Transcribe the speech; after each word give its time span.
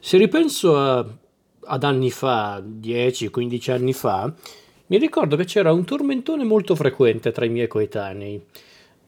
Se 0.00 0.16
ripenso 0.16 0.78
a, 0.78 1.06
ad 1.64 1.84
anni 1.84 2.10
fa, 2.10 2.58
10-15 2.60 3.70
anni 3.70 3.92
fa, 3.92 4.32
mi 4.86 4.98
ricordo 4.98 5.36
che 5.36 5.44
c'era 5.44 5.72
un 5.72 5.84
tormentone 5.84 6.42
molto 6.42 6.74
frequente 6.74 7.30
tra 7.32 7.44
i 7.44 7.50
miei 7.50 7.68
coetanei, 7.68 8.42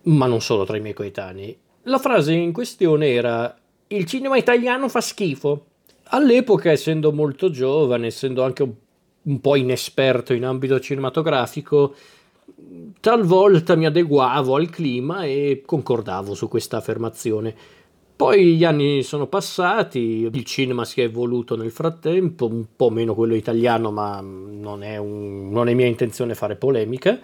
ma 0.02 0.26
non 0.26 0.40
solo 0.40 0.64
tra 0.64 0.76
i 0.76 0.80
miei 0.80 0.94
coetanei. 0.94 1.56
La 1.84 1.98
frase 1.98 2.34
in 2.34 2.52
questione 2.52 3.08
era 3.08 3.56
il 3.88 4.04
cinema 4.04 4.36
italiano 4.36 4.88
fa 4.88 5.00
schifo. 5.00 5.64
All'epoca, 6.10 6.70
essendo 6.70 7.11
molto 7.11 7.51
giovane, 7.51 8.09
essendo 8.09 8.45
anche 8.45 8.63
un, 8.63 8.72
un 9.22 9.40
po' 9.40 9.56
inesperto 9.56 10.35
in 10.35 10.45
ambito 10.45 10.79
cinematografico, 10.79 11.95
talvolta 13.01 13.74
mi 13.74 13.87
adeguavo 13.87 14.54
al 14.54 14.69
clima 14.69 15.24
e 15.24 15.63
concordavo 15.65 16.34
su 16.34 16.48
questa 16.48 16.77
affermazione. 16.77 17.55
Poi 18.23 18.54
gli 18.54 18.62
anni 18.62 19.02
sono 19.02 19.27
passati, 19.27 20.30
il 20.32 20.45
cinema 20.45 20.84
si 20.84 21.00
è 21.00 21.04
evoluto 21.06 21.56
nel 21.56 21.72
frattempo, 21.72 22.46
un 22.46 22.66
po' 22.77 22.88
meno 22.88 23.16
quello 23.16 23.34
italiano, 23.34 23.90
ma 23.90 24.20
non 24.20 24.84
è, 24.84 24.96
un, 24.96 25.50
non 25.50 25.68
è 25.68 25.74
mia 25.74 25.86
intenzione 25.86 26.36
fare 26.36 26.54
polemica. 26.54 27.18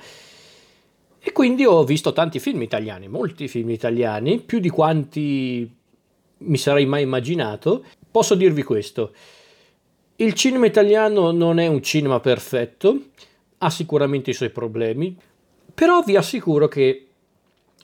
E 1.20 1.30
quindi 1.30 1.64
ho 1.64 1.84
visto 1.84 2.12
tanti 2.12 2.40
film 2.40 2.62
italiani, 2.62 3.06
molti 3.06 3.46
film 3.46 3.70
italiani, 3.70 4.40
più 4.40 4.58
di 4.58 4.70
quanti 4.70 5.72
mi 6.38 6.56
sarei 6.56 6.84
mai 6.84 7.02
immaginato. 7.02 7.84
Posso 8.10 8.34
dirvi 8.34 8.64
questo, 8.64 9.12
il 10.16 10.34
cinema 10.34 10.66
italiano 10.66 11.30
non 11.30 11.60
è 11.60 11.68
un 11.68 11.80
cinema 11.80 12.18
perfetto, 12.18 13.02
ha 13.58 13.70
sicuramente 13.70 14.30
i 14.30 14.34
suoi 14.34 14.50
problemi, 14.50 15.16
però 15.72 16.02
vi 16.02 16.16
assicuro 16.16 16.66
che 16.66 17.06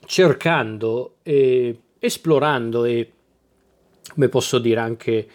cercando 0.05 1.15
e 1.23 1.77
esplorando 2.05 2.85
e, 2.85 3.11
come 4.13 4.29
posso 4.29 4.59
dire, 4.59 4.79
anche 4.79 5.27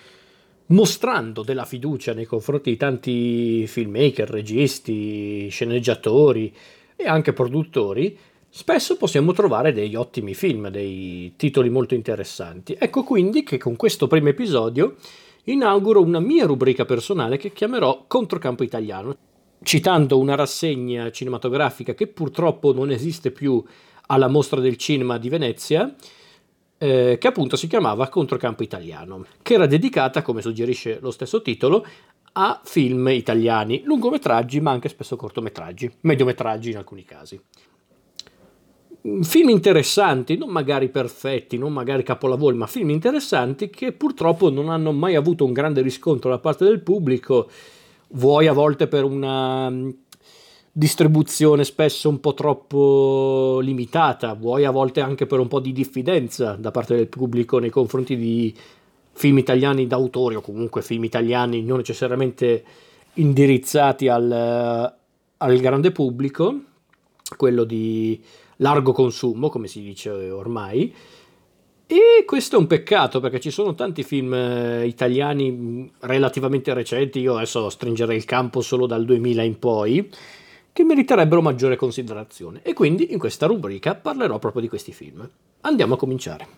mostrando 0.67 1.43
della 1.43 1.65
fiducia 1.65 2.15
nei 2.15 2.27
confronti 2.27 2.71
di 2.71 2.77
tanti 2.77 3.67
filmmaker, 3.67 4.29
registi, 4.29 5.49
sceneggiatori 5.49 6.55
e 6.97 7.07
anche 7.07 7.33
produttori, 7.33 8.17
spesso 8.49 8.97
possiamo 8.97 9.33
trovare 9.33 9.73
degli 9.73 9.95
ottimi 9.95 10.35
film, 10.35 10.69
dei 10.69 11.35
titoli 11.37 11.71
molto 11.71 11.95
interessanti. 11.95 12.77
Ecco 12.79 13.05
quindi 13.05 13.43
che 13.43 13.59
con 13.59 13.77
questo 13.77 14.07
primo 14.07 14.29
episodio 14.29 14.97
inauguro 15.45 16.03
una 16.03 16.21
mia 16.21 16.47
rubrica 16.47 16.85
personale 16.85 17.37
che 17.37 17.53
chiamerò 17.53 18.05
Controcampo 18.07 18.63
Italiano, 18.63 19.17
citando 19.63 20.19
una 20.19 20.35
rassegna 20.35 21.11
cinematografica 21.11 21.95
che 21.95 22.07
purtroppo 22.07 22.73
non 22.73 22.91
esiste 22.91 23.31
più 23.31 23.63
alla 24.07 24.29
Mostra 24.29 24.61
del 24.61 24.77
Cinema 24.77 25.19
di 25.19 25.29
Venezia, 25.29 25.95
eh, 26.83 27.19
che 27.21 27.27
appunto 27.27 27.57
si 27.57 27.67
chiamava 27.67 28.09
Controcampo 28.09 28.63
Italiano, 28.63 29.27
che 29.43 29.53
era 29.53 29.67
dedicata, 29.67 30.23
come 30.23 30.41
suggerisce 30.41 30.99
lo 31.03 31.11
stesso 31.11 31.43
titolo, 31.43 31.85
a 32.33 32.59
film 32.65 33.07
italiani, 33.09 33.83
lungometraggi 33.85 34.61
ma 34.61 34.71
anche 34.71 34.89
spesso 34.89 35.15
cortometraggi, 35.15 35.93
mediometraggi 36.03 36.71
in 36.71 36.79
alcuni 36.79 37.05
casi. 37.05 37.39
Film 39.21 39.51
interessanti, 39.51 40.39
non 40.39 40.49
magari 40.49 40.89
perfetti, 40.89 41.59
non 41.59 41.71
magari 41.71 42.03
capolavori, 42.03 42.57
ma 42.57 42.67
film 42.67 42.89
interessanti 42.89 43.69
che 43.69 43.93
purtroppo 43.93 44.49
non 44.49 44.71
hanno 44.71 44.93
mai 44.93 45.17
avuto 45.17 45.45
un 45.45 45.53
grande 45.53 45.83
riscontro 45.83 46.31
da 46.31 46.39
parte 46.39 46.65
del 46.65 46.81
pubblico, 46.81 47.51
vuoi 48.13 48.47
a 48.47 48.55
volte 48.55 48.89
per 48.89 49.05
una 49.05 49.71
distribuzione 50.73 51.65
spesso 51.65 52.09
un 52.09 52.21
po' 52.21 52.35
troppo 52.35 53.59
limitata, 53.61 54.35
vuoi 54.35 54.65
a 54.65 54.71
volte 54.71 55.01
anche 55.01 55.27
per 55.27 55.41
un 55.41 55.49
po' 55.49 55.61
di 55.61 55.73
diffidenza 55.73 56.53
da 56.53 56.71
parte 56.71 56.95
del 56.95 57.09
pubblico 57.09 57.59
nei 57.59 57.71
confronti 57.71 58.17
di 58.17 58.55
film 59.13 59.39
italiani 59.39 59.87
d'autore 59.87 60.37
o 60.37 60.41
comunque 60.41 60.83
film 60.83 61.05
italiani 61.05 61.63
non 61.63 61.79
necessariamente 61.79 62.65
indirizzati 63.15 64.09
al, 64.09 64.31
al 65.37 65.59
grande 65.59 65.91
pubblico, 65.91 66.55
quello 67.37 67.65
di 67.65 68.23
largo 68.57 68.93
consumo, 68.93 69.49
come 69.49 69.67
si 69.67 69.83
dice 69.83 70.11
ormai. 70.11 70.95
E 71.87 72.25
questo 72.25 72.55
è 72.55 72.59
un 72.59 72.69
peccato 72.69 73.19
perché 73.19 73.41
ci 73.41 73.51
sono 73.51 73.75
tanti 73.75 74.05
film 74.05 74.33
eh, 74.33 74.87
italiani 74.87 75.91
relativamente 76.01 76.73
recenti, 76.73 77.19
io 77.19 77.35
adesso 77.35 77.69
stringerei 77.69 78.17
il 78.17 78.25
campo 78.25 78.61
solo 78.61 78.87
dal 78.87 79.05
2000 79.05 79.43
in 79.43 79.59
poi, 79.59 80.09
che 80.81 80.87
meriterebbero 80.87 81.43
maggiore 81.43 81.77
considerazione 81.77 82.61
e 82.63 82.73
quindi 82.73 83.13
in 83.13 83.19
questa 83.19 83.45
rubrica 83.45 83.95
parlerò 83.95 84.39
proprio 84.39 84.63
di 84.63 84.69
questi 84.69 84.93
film. 84.93 85.29
Andiamo 85.61 85.95
a 85.95 85.99
cominciare. 85.99 86.49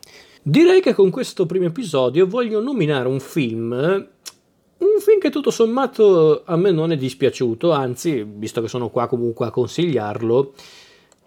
Direi 0.43 0.81
che 0.81 0.95
con 0.95 1.11
questo 1.11 1.45
primo 1.45 1.67
episodio 1.67 2.29
voglio 2.29 2.61
nominare 2.61 3.09
un 3.09 3.19
film, 3.19 3.73
un 3.73 5.01
film 5.01 5.19
che 5.19 5.31
tutto 5.31 5.51
sommato 5.51 6.43
a 6.45 6.57
me 6.57 6.71
non 6.71 6.93
è 6.93 6.97
dispiaciuto, 6.97 7.73
anzi, 7.73 8.25
visto 8.25 8.61
che 8.61 8.69
sono 8.69 8.91
qua 8.91 9.09
comunque 9.09 9.47
a 9.47 9.51
consigliarlo, 9.51 10.53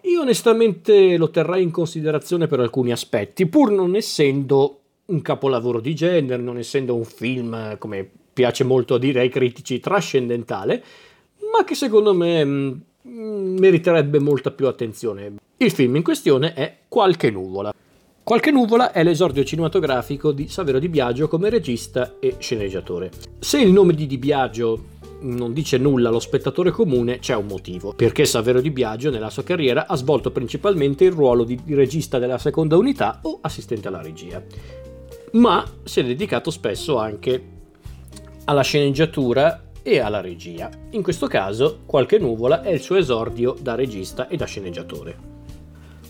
io 0.02 0.20
onestamente 0.22 1.18
lo 1.18 1.28
terrei 1.28 1.62
in 1.62 1.70
considerazione 1.70 2.46
per 2.46 2.60
alcuni 2.60 2.92
aspetti, 2.92 3.46
pur 3.46 3.72
non 3.72 3.94
essendo 3.94 4.80
un 5.06 5.20
capolavoro 5.20 5.80
di 5.80 5.94
genere, 5.94 6.40
non 6.40 6.56
essendo 6.56 6.94
un 6.94 7.04
film, 7.04 7.76
come 7.76 8.08
piace 8.32 8.64
molto 8.64 8.94
a 8.94 8.98
dire 8.98 9.20
ai 9.20 9.28
critici, 9.28 9.80
trascendentale, 9.80 10.82
ma 11.56 11.64
che 11.64 11.74
secondo 11.74 12.12
me 12.12 12.44
mh, 12.44 12.82
mm, 13.08 13.58
meriterebbe 13.58 14.18
molta 14.18 14.50
più 14.50 14.66
attenzione. 14.66 15.34
Il 15.56 15.70
film 15.70 15.96
in 15.96 16.02
questione 16.02 16.52
è 16.52 16.76
Qualche 16.88 17.30
nuvola. 17.30 17.72
Qualche 18.22 18.50
nuvola 18.50 18.92
è 18.92 19.02
l'esordio 19.02 19.44
cinematografico 19.44 20.32
di 20.32 20.48
Savero 20.48 20.78
Di 20.78 20.88
Biagio 20.88 21.28
come 21.28 21.48
regista 21.48 22.16
e 22.18 22.36
sceneggiatore. 22.38 23.10
Se 23.38 23.58
il 23.60 23.72
nome 23.72 23.94
di 23.94 24.06
Di 24.06 24.18
Biagio 24.18 24.94
non 25.20 25.52
dice 25.52 25.78
nulla 25.78 26.10
allo 26.10 26.18
spettatore 26.18 26.70
comune, 26.72 27.20
c'è 27.20 27.34
un 27.34 27.46
motivo. 27.46 27.94
Perché 27.94 28.26
Savero 28.26 28.60
Di 28.60 28.70
Biagio 28.70 29.10
nella 29.10 29.30
sua 29.30 29.44
carriera 29.44 29.86
ha 29.86 29.96
svolto 29.96 30.30
principalmente 30.30 31.04
il 31.04 31.12
ruolo 31.12 31.44
di 31.44 31.58
regista 31.68 32.18
della 32.18 32.38
seconda 32.38 32.76
unità 32.76 33.20
o 33.22 33.38
assistente 33.40 33.88
alla 33.88 34.02
regia. 34.02 34.42
Ma 35.32 35.64
si 35.84 36.00
è 36.00 36.04
dedicato 36.04 36.50
spesso 36.50 36.98
anche 36.98 37.54
alla 38.44 38.62
sceneggiatura 38.62 39.65
e 39.86 40.00
alla 40.00 40.20
regia. 40.20 40.68
In 40.90 41.02
questo 41.02 41.28
caso, 41.28 41.82
Qualche 41.86 42.18
nuvola 42.18 42.62
è 42.62 42.70
il 42.70 42.80
suo 42.80 42.96
esordio 42.96 43.54
da 43.60 43.76
regista 43.76 44.26
e 44.26 44.36
da 44.36 44.44
sceneggiatore. 44.44 45.16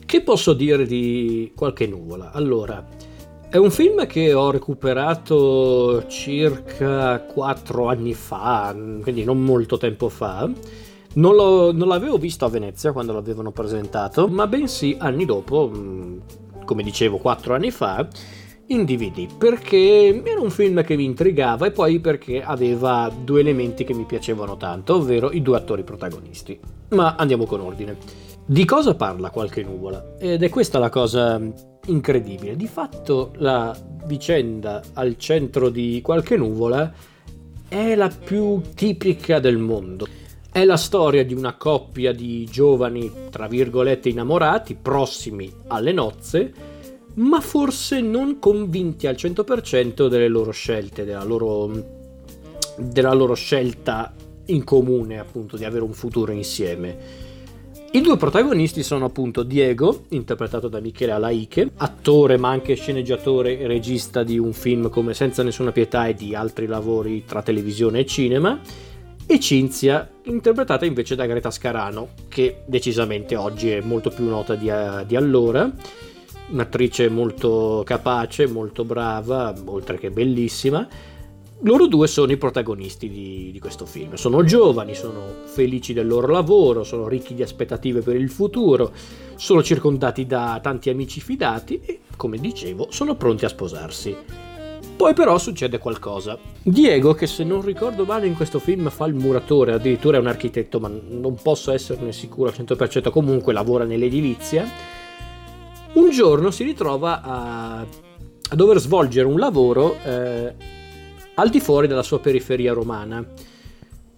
Che 0.06 0.22
posso 0.22 0.54
dire 0.54 0.86
di 0.86 1.52
Qualche 1.54 1.86
nuvola? 1.86 2.32
Allora, 2.32 2.82
è 3.50 3.58
un 3.58 3.70
film 3.70 4.06
che 4.06 4.32
ho 4.32 4.50
recuperato 4.50 6.06
circa 6.06 7.20
4 7.20 7.88
anni 7.88 8.14
fa, 8.14 8.74
quindi 9.02 9.24
non 9.24 9.42
molto 9.42 9.76
tempo 9.76 10.08
fa. 10.08 10.50
Non, 11.14 11.76
non, 11.76 11.88
l'avevo 11.88 12.16
visto 12.16 12.46
a 12.46 12.48
Venezia 12.48 12.92
quando 12.92 13.12
l'avevano 13.12 13.50
presentato, 13.50 14.26
ma 14.26 14.46
bensì 14.46 14.96
anni 14.98 15.26
dopo, 15.26 15.70
mm, 15.74 16.18
come 16.64 16.82
dicevo 16.82 17.18
4 17.18 17.54
anni 17.54 17.70
fa, 17.70 18.08
in 18.68 18.84
DVD 18.84 19.28
perché 19.36 20.22
era 20.24 20.40
un 20.40 20.50
film 20.50 20.82
che 20.82 20.96
mi 20.96 21.04
intrigava 21.04 21.66
e 21.66 21.70
poi 21.70 22.00
perché 22.00 22.42
aveva 22.42 23.12
due 23.22 23.40
elementi 23.40 23.84
che 23.84 23.94
mi 23.94 24.04
piacevano 24.04 24.56
tanto, 24.56 24.96
ovvero 24.96 25.30
i 25.30 25.42
due 25.42 25.56
attori 25.56 25.84
protagonisti. 25.84 26.58
Ma 26.90 27.14
andiamo 27.16 27.44
con 27.44 27.60
ordine. 27.60 27.96
Di 28.44 28.64
cosa 28.64 28.94
parla 28.94 29.30
qualche 29.30 29.62
nuvola? 29.62 30.14
Ed 30.18 30.42
è 30.42 30.48
questa 30.48 30.78
la 30.78 30.88
cosa 30.88 31.40
incredibile. 31.86 32.56
Di 32.56 32.66
fatto 32.66 33.32
la 33.36 33.76
vicenda 34.04 34.82
al 34.94 35.16
centro 35.16 35.68
di 35.68 36.00
qualche 36.02 36.36
nuvola 36.36 36.92
è 37.68 37.94
la 37.94 38.08
più 38.08 38.60
tipica 38.74 39.40
del 39.40 39.58
mondo. 39.58 40.06
È 40.50 40.64
la 40.64 40.76
storia 40.76 41.24
di 41.24 41.34
una 41.34 41.56
coppia 41.56 42.12
di 42.12 42.46
giovani, 42.50 43.10
tra 43.30 43.46
virgolette, 43.46 44.08
innamorati, 44.08 44.74
prossimi 44.80 45.52
alle 45.66 45.92
nozze, 45.92 46.75
ma 47.16 47.40
forse 47.40 48.00
non 48.00 48.38
convinti 48.38 49.06
al 49.06 49.14
100% 49.14 50.08
delle 50.08 50.28
loro 50.28 50.50
scelte, 50.50 51.04
della 51.04 51.24
loro, 51.24 51.70
della 52.76 53.12
loro 53.12 53.34
scelta 53.34 54.14
in 54.46 54.64
comune, 54.64 55.18
appunto, 55.18 55.56
di 55.56 55.64
avere 55.64 55.84
un 55.84 55.92
futuro 55.92 56.32
insieme. 56.32 57.24
I 57.92 58.00
due 58.02 58.18
protagonisti 58.18 58.82
sono 58.82 59.06
appunto 59.06 59.42
Diego, 59.42 60.04
interpretato 60.10 60.68
da 60.68 60.80
Michele 60.80 61.12
Alaiche, 61.12 61.70
attore 61.76 62.36
ma 62.36 62.50
anche 62.50 62.74
sceneggiatore 62.74 63.58
e 63.58 63.66
regista 63.66 64.22
di 64.22 64.38
un 64.38 64.52
film 64.52 64.90
come 64.90 65.14
Senza 65.14 65.42
nessuna 65.42 65.72
pietà 65.72 66.06
e 66.06 66.14
di 66.14 66.34
altri 66.34 66.66
lavori 66.66 67.24
tra 67.24 67.42
televisione 67.42 68.00
e 68.00 68.06
cinema, 68.06 68.60
e 69.24 69.40
Cinzia, 69.40 70.08
interpretata 70.24 70.84
invece 70.84 71.14
da 71.14 71.24
Greta 71.24 71.50
Scarano, 71.50 72.10
che 72.28 72.62
decisamente 72.66 73.34
oggi 73.34 73.70
è 73.70 73.80
molto 73.80 74.10
più 74.10 74.24
nota 74.24 74.54
di, 74.54 74.70
di 75.06 75.16
allora 75.16 75.72
un'attrice 76.50 77.08
molto 77.08 77.82
capace, 77.84 78.46
molto 78.46 78.84
brava, 78.84 79.54
oltre 79.66 79.98
che 79.98 80.10
bellissima. 80.10 80.86
Loro 81.60 81.86
due 81.86 82.06
sono 82.06 82.32
i 82.32 82.36
protagonisti 82.36 83.08
di, 83.08 83.50
di, 83.50 83.58
questo 83.58 83.86
film. 83.86 84.14
Sono 84.14 84.44
giovani, 84.44 84.94
sono 84.94 85.22
felici 85.44 85.94
del 85.94 86.06
loro 86.06 86.30
lavoro, 86.30 86.84
sono 86.84 87.08
ricchi 87.08 87.34
di 87.34 87.42
aspettative 87.42 88.02
per 88.02 88.16
il 88.16 88.28
futuro, 88.28 88.92
sono 89.36 89.62
circondati 89.62 90.26
da 90.26 90.60
tanti 90.62 90.90
amici 90.90 91.20
fidati 91.20 91.80
e, 91.82 92.00
come 92.16 92.36
dicevo, 92.36 92.88
sono 92.90 93.14
pronti 93.14 93.46
a 93.46 93.48
sposarsi. 93.48 94.14
Poi 94.96 95.12
però 95.12 95.36
succede 95.38 95.78
qualcosa. 95.78 96.38
Diego, 96.62 97.14
che 97.14 97.26
se 97.26 97.44
non 97.44 97.62
ricordo 97.62 98.04
male 98.04 98.26
in 98.26 98.34
questo 98.34 98.58
film 98.58 98.88
fa 98.88 99.06
il 99.06 99.14
muratore, 99.14 99.72
addirittura 99.72 100.16
è 100.16 100.20
un 100.20 100.26
architetto, 100.26 100.80
ma 100.80 100.88
non 100.88 101.34
posso 101.42 101.70
esserne 101.70 102.12
sicuro 102.12 102.48
al 102.48 102.54
100%, 102.56 103.10
comunque 103.10 103.52
lavora 103.52 103.84
nell'edilizia, 103.84 104.66
un 105.96 106.10
giorno 106.10 106.50
si 106.50 106.64
ritrova 106.64 107.22
a, 107.22 107.78
a 107.80 108.54
dover 108.54 108.78
svolgere 108.78 109.26
un 109.26 109.38
lavoro 109.38 109.96
eh, 110.02 110.54
al 111.34 111.50
di 111.50 111.60
fuori 111.60 111.86
della 111.86 112.02
sua 112.02 112.20
periferia 112.20 112.72
romana, 112.72 113.24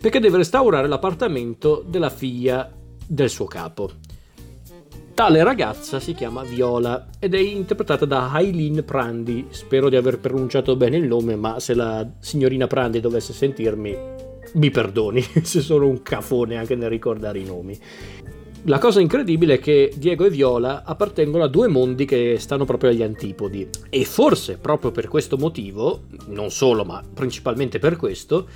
perché 0.00 0.20
deve 0.20 0.38
restaurare 0.38 0.86
l'appartamento 0.86 1.84
della 1.86 2.10
figlia 2.10 2.72
del 3.06 3.28
suo 3.28 3.46
capo. 3.46 3.90
Tale 5.14 5.42
ragazza 5.42 5.98
si 5.98 6.14
chiama 6.14 6.44
Viola 6.44 7.08
ed 7.18 7.34
è 7.34 7.38
interpretata 7.38 8.04
da 8.04 8.30
Aileen 8.30 8.84
Prandi. 8.84 9.46
Spero 9.50 9.88
di 9.88 9.96
aver 9.96 10.20
pronunciato 10.20 10.76
bene 10.76 10.96
il 10.96 11.08
nome, 11.08 11.34
ma 11.34 11.58
se 11.58 11.74
la 11.74 12.08
signorina 12.20 12.68
Prandi 12.68 13.00
dovesse 13.00 13.32
sentirmi, 13.32 13.96
mi 14.54 14.70
perdoni 14.70 15.20
se 15.42 15.60
sono 15.60 15.88
un 15.88 16.02
cafone 16.02 16.56
anche 16.56 16.76
nel 16.76 16.88
ricordare 16.88 17.40
i 17.40 17.44
nomi. 17.44 17.76
La 18.68 18.78
cosa 18.78 19.00
incredibile 19.00 19.54
è 19.54 19.58
che 19.58 19.94
Diego 19.96 20.26
e 20.26 20.30
Viola 20.30 20.82
appartengono 20.84 21.44
a 21.44 21.48
due 21.48 21.68
mondi 21.68 22.04
che 22.04 22.36
stanno 22.38 22.66
proprio 22.66 22.90
agli 22.90 23.02
antipodi 23.02 23.66
e 23.88 24.04
forse 24.04 24.58
proprio 24.58 24.90
per 24.90 25.08
questo 25.08 25.38
motivo, 25.38 26.02
non 26.26 26.50
solo 26.50 26.84
ma 26.84 27.02
principalmente 27.14 27.78
per 27.78 27.96
questo, 27.96 28.46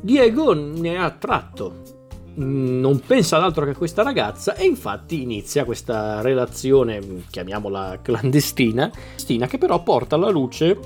Diego 0.00 0.54
ne 0.54 0.94
è 0.94 0.96
attratto 0.96 1.98
non 2.34 3.00
pensa 3.06 3.36
ad 3.36 3.44
altro 3.44 3.64
che 3.64 3.70
a 3.70 3.76
questa 3.76 4.02
ragazza 4.02 4.56
e 4.56 4.64
infatti 4.64 5.22
inizia 5.22 5.64
questa 5.64 6.20
relazione, 6.20 7.24
chiamiamola 7.30 8.00
clandestina, 8.02 8.90
che 9.24 9.58
però 9.58 9.82
porta 9.84 10.16
alla 10.16 10.30
luce 10.30 10.78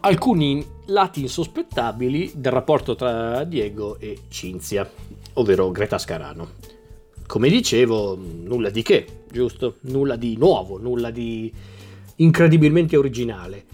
alcuni 0.00 0.66
lati 0.86 1.22
insospettabili 1.22 2.32
del 2.34 2.52
rapporto 2.52 2.94
tra 2.94 3.44
Diego 3.44 3.98
e 3.98 4.22
Cinzia, 4.28 4.86
ovvero 5.34 5.70
Greta 5.70 5.96
Scarano. 5.96 6.81
Come 7.32 7.48
dicevo, 7.48 8.14
nulla 8.14 8.68
di 8.68 8.82
che, 8.82 9.06
giusto? 9.30 9.76
Nulla 9.84 10.16
di 10.16 10.36
nuovo, 10.36 10.76
nulla 10.76 11.10
di 11.10 11.50
incredibilmente 12.16 12.94
originale. 12.98 13.64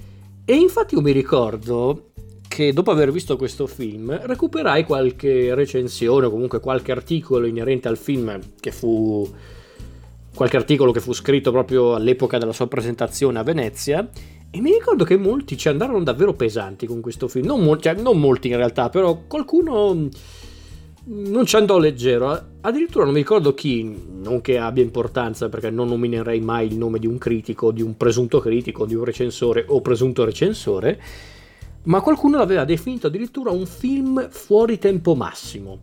E 0.44 0.54
infatti 0.54 0.94
io 0.94 1.00
mi 1.00 1.10
ricordo 1.10 2.10
che 2.46 2.72
dopo 2.72 2.92
aver 2.92 3.10
visto 3.10 3.36
questo 3.36 3.66
film 3.66 4.16
recuperai 4.16 4.84
qualche 4.84 5.56
recensione 5.56 6.26
o 6.26 6.30
comunque 6.30 6.60
qualche 6.60 6.92
articolo 6.92 7.46
inerente 7.46 7.88
al 7.88 7.98
film 7.98 8.38
che 8.60 8.70
fu 8.70 9.28
qualche 10.36 10.56
articolo 10.56 10.92
che 10.92 11.00
fu 11.00 11.12
scritto 11.12 11.50
proprio 11.50 11.96
all'epoca 11.96 12.38
della 12.38 12.52
sua 12.52 12.68
presentazione 12.68 13.40
a 13.40 13.42
Venezia 13.42 14.08
e 14.50 14.60
mi 14.60 14.70
ricordo 14.70 15.02
che 15.02 15.16
molti 15.16 15.58
ci 15.58 15.66
andarono 15.66 16.04
davvero 16.04 16.32
pesanti 16.32 16.86
con 16.86 17.00
questo 17.00 17.26
film, 17.26 17.46
non, 17.46 17.64
mo- 17.64 17.76
cioè, 17.76 17.94
non 17.94 18.20
molti 18.20 18.50
in 18.50 18.56
realtà, 18.56 18.88
però 18.88 19.24
qualcuno 19.26 20.08
non 21.10 21.46
ci 21.46 21.56
andò 21.56 21.78
leggero, 21.78 22.56
addirittura 22.60 23.04
non 23.04 23.14
mi 23.14 23.20
ricordo 23.20 23.54
chi, 23.54 23.82
non 24.20 24.42
che 24.42 24.58
abbia 24.58 24.82
importanza 24.82 25.48
perché 25.48 25.70
non 25.70 25.88
nominerei 25.88 26.40
mai 26.40 26.66
il 26.66 26.76
nome 26.76 26.98
di 26.98 27.06
un 27.06 27.16
critico, 27.16 27.70
di 27.70 27.80
un 27.80 27.96
presunto 27.96 28.40
critico, 28.40 28.84
di 28.84 28.94
un 28.94 29.04
recensore 29.04 29.64
o 29.68 29.80
presunto 29.80 30.24
recensore, 30.24 31.00
ma 31.84 32.02
qualcuno 32.02 32.36
l'aveva 32.36 32.64
definito 32.64 33.06
addirittura 33.06 33.50
un 33.50 33.64
film 33.64 34.28
fuori 34.28 34.78
tempo 34.78 35.14
massimo. 35.14 35.80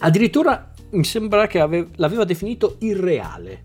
Addirittura 0.00 0.70
mi 0.90 1.04
sembra 1.04 1.46
che 1.46 1.60
ave- 1.60 1.88
l'aveva 1.96 2.24
definito 2.24 2.76
irreale. 2.80 3.64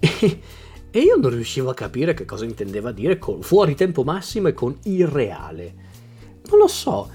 E, 0.92 0.98
e, 0.98 1.04
io 1.04 1.16
non 1.16 1.30
riuscivo 1.30 1.70
a 1.70 1.74
capire 1.74 2.14
che 2.14 2.24
cosa 2.24 2.44
intendeva 2.44 2.90
dire 2.90 3.16
con 3.16 3.42
fuori 3.42 3.76
tempo 3.76 4.02
massimo 4.02 4.48
e 4.48 4.54
con 4.54 4.76
irreale. 4.84 5.74
Non 6.48 6.58
lo 6.58 6.66
so, 6.66 7.08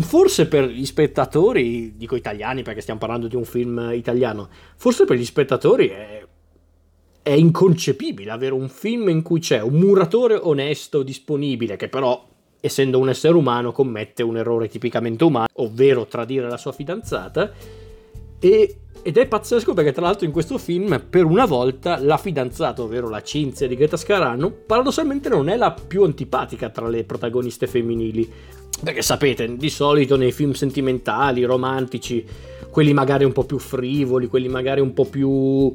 forse 0.00 0.46
per 0.46 0.68
gli 0.68 0.86
spettatori, 0.86 1.96
dico 1.96 2.16
italiani 2.16 2.62
perché 2.62 2.80
stiamo 2.80 3.00
parlando 3.00 3.26
di 3.26 3.36
un 3.36 3.44
film 3.44 3.90
italiano, 3.92 4.48
forse 4.76 5.04
per 5.04 5.16
gli 5.16 5.24
spettatori 5.24 5.88
è, 5.88 6.24
è 7.22 7.32
inconcepibile 7.32 8.30
avere 8.30 8.54
un 8.54 8.68
film 8.68 9.08
in 9.08 9.22
cui 9.22 9.40
c'è 9.40 9.60
un 9.60 9.74
muratore 9.74 10.34
onesto, 10.34 11.02
disponibile, 11.02 11.76
che 11.76 11.88
però 11.88 12.32
essendo 12.60 12.98
un 12.98 13.10
essere 13.10 13.34
umano, 13.34 13.72
commette 13.72 14.22
un 14.22 14.38
errore 14.38 14.68
tipicamente 14.68 15.22
umano, 15.22 15.48
ovvero 15.54 16.06
tradire 16.06 16.48
la 16.48 16.56
sua 16.56 16.72
fidanzata. 16.72 17.52
E, 18.38 18.76
ed 19.02 19.18
è 19.18 19.26
pazzesco 19.26 19.74
perché 19.74 19.92
tra 19.92 20.00
l'altro 20.00 20.24
in 20.24 20.32
questo 20.32 20.56
film 20.56 21.04
per 21.10 21.26
una 21.26 21.44
volta 21.44 21.98
la 21.98 22.16
fidanzata, 22.16 22.80
ovvero 22.80 23.10
la 23.10 23.22
Cinzia 23.22 23.68
di 23.68 23.76
Greta 23.76 23.98
Scarano, 23.98 24.50
paradossalmente 24.50 25.28
non 25.28 25.50
è 25.50 25.56
la 25.56 25.72
più 25.72 26.04
antipatica 26.04 26.70
tra 26.70 26.88
le 26.88 27.04
protagoniste 27.04 27.66
femminili. 27.66 28.32
Perché 28.84 29.02
sapete, 29.02 29.56
di 29.56 29.70
solito 29.70 30.16
nei 30.16 30.30
film 30.30 30.52
sentimentali, 30.52 31.42
romantici, 31.44 32.24
quelli 32.70 32.92
magari 32.92 33.24
un 33.24 33.32
po' 33.32 33.44
più 33.44 33.58
frivoli, 33.58 34.26
quelli 34.26 34.48
magari 34.48 34.80
un 34.80 34.92
po' 34.92 35.06
più 35.06 35.72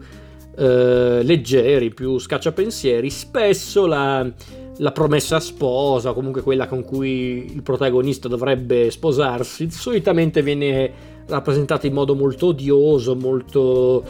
eh, 0.56 1.24
leggeri, 1.24 1.92
più 1.92 2.20
scacciapensieri, 2.20 3.10
spesso 3.10 3.88
la, 3.88 4.30
la 4.78 4.92
promessa 4.92 5.40
sposa, 5.40 6.14
comunque 6.14 6.44
quella 6.44 6.68
con 6.68 6.84
cui 6.84 7.52
il 7.52 7.64
protagonista 7.64 8.28
dovrebbe 8.28 8.92
sposarsi, 8.92 9.72
solitamente 9.72 10.44
viene 10.44 10.92
rappresentata 11.26 11.88
in 11.88 11.94
modo 11.94 12.14
molto 12.16 12.48
odioso, 12.48 13.16
molto 13.16 14.04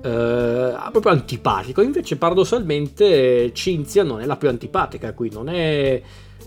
eh, 0.00 0.74
proprio 0.92 1.12
antipatico. 1.12 1.82
Invece, 1.82 2.16
paradossalmente, 2.16 3.50
Cinzia 3.52 4.04
non 4.04 4.20
è 4.20 4.26
la 4.26 4.36
più 4.36 4.48
antipatica 4.48 5.12
qui, 5.12 5.30
non 5.32 5.48
è 5.48 6.00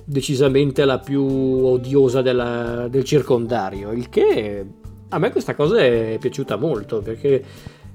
decisamente 0.03 0.85
la 0.85 0.99
più 0.99 1.23
odiosa 1.23 2.21
della, 2.21 2.87
del 2.89 3.03
circondario. 3.03 3.91
Il 3.91 4.09
che 4.09 4.65
a 5.09 5.19
me 5.19 5.31
questa 5.31 5.55
cosa 5.55 5.79
è 5.79 6.17
piaciuta 6.19 6.55
molto 6.55 7.01
perché 7.01 7.43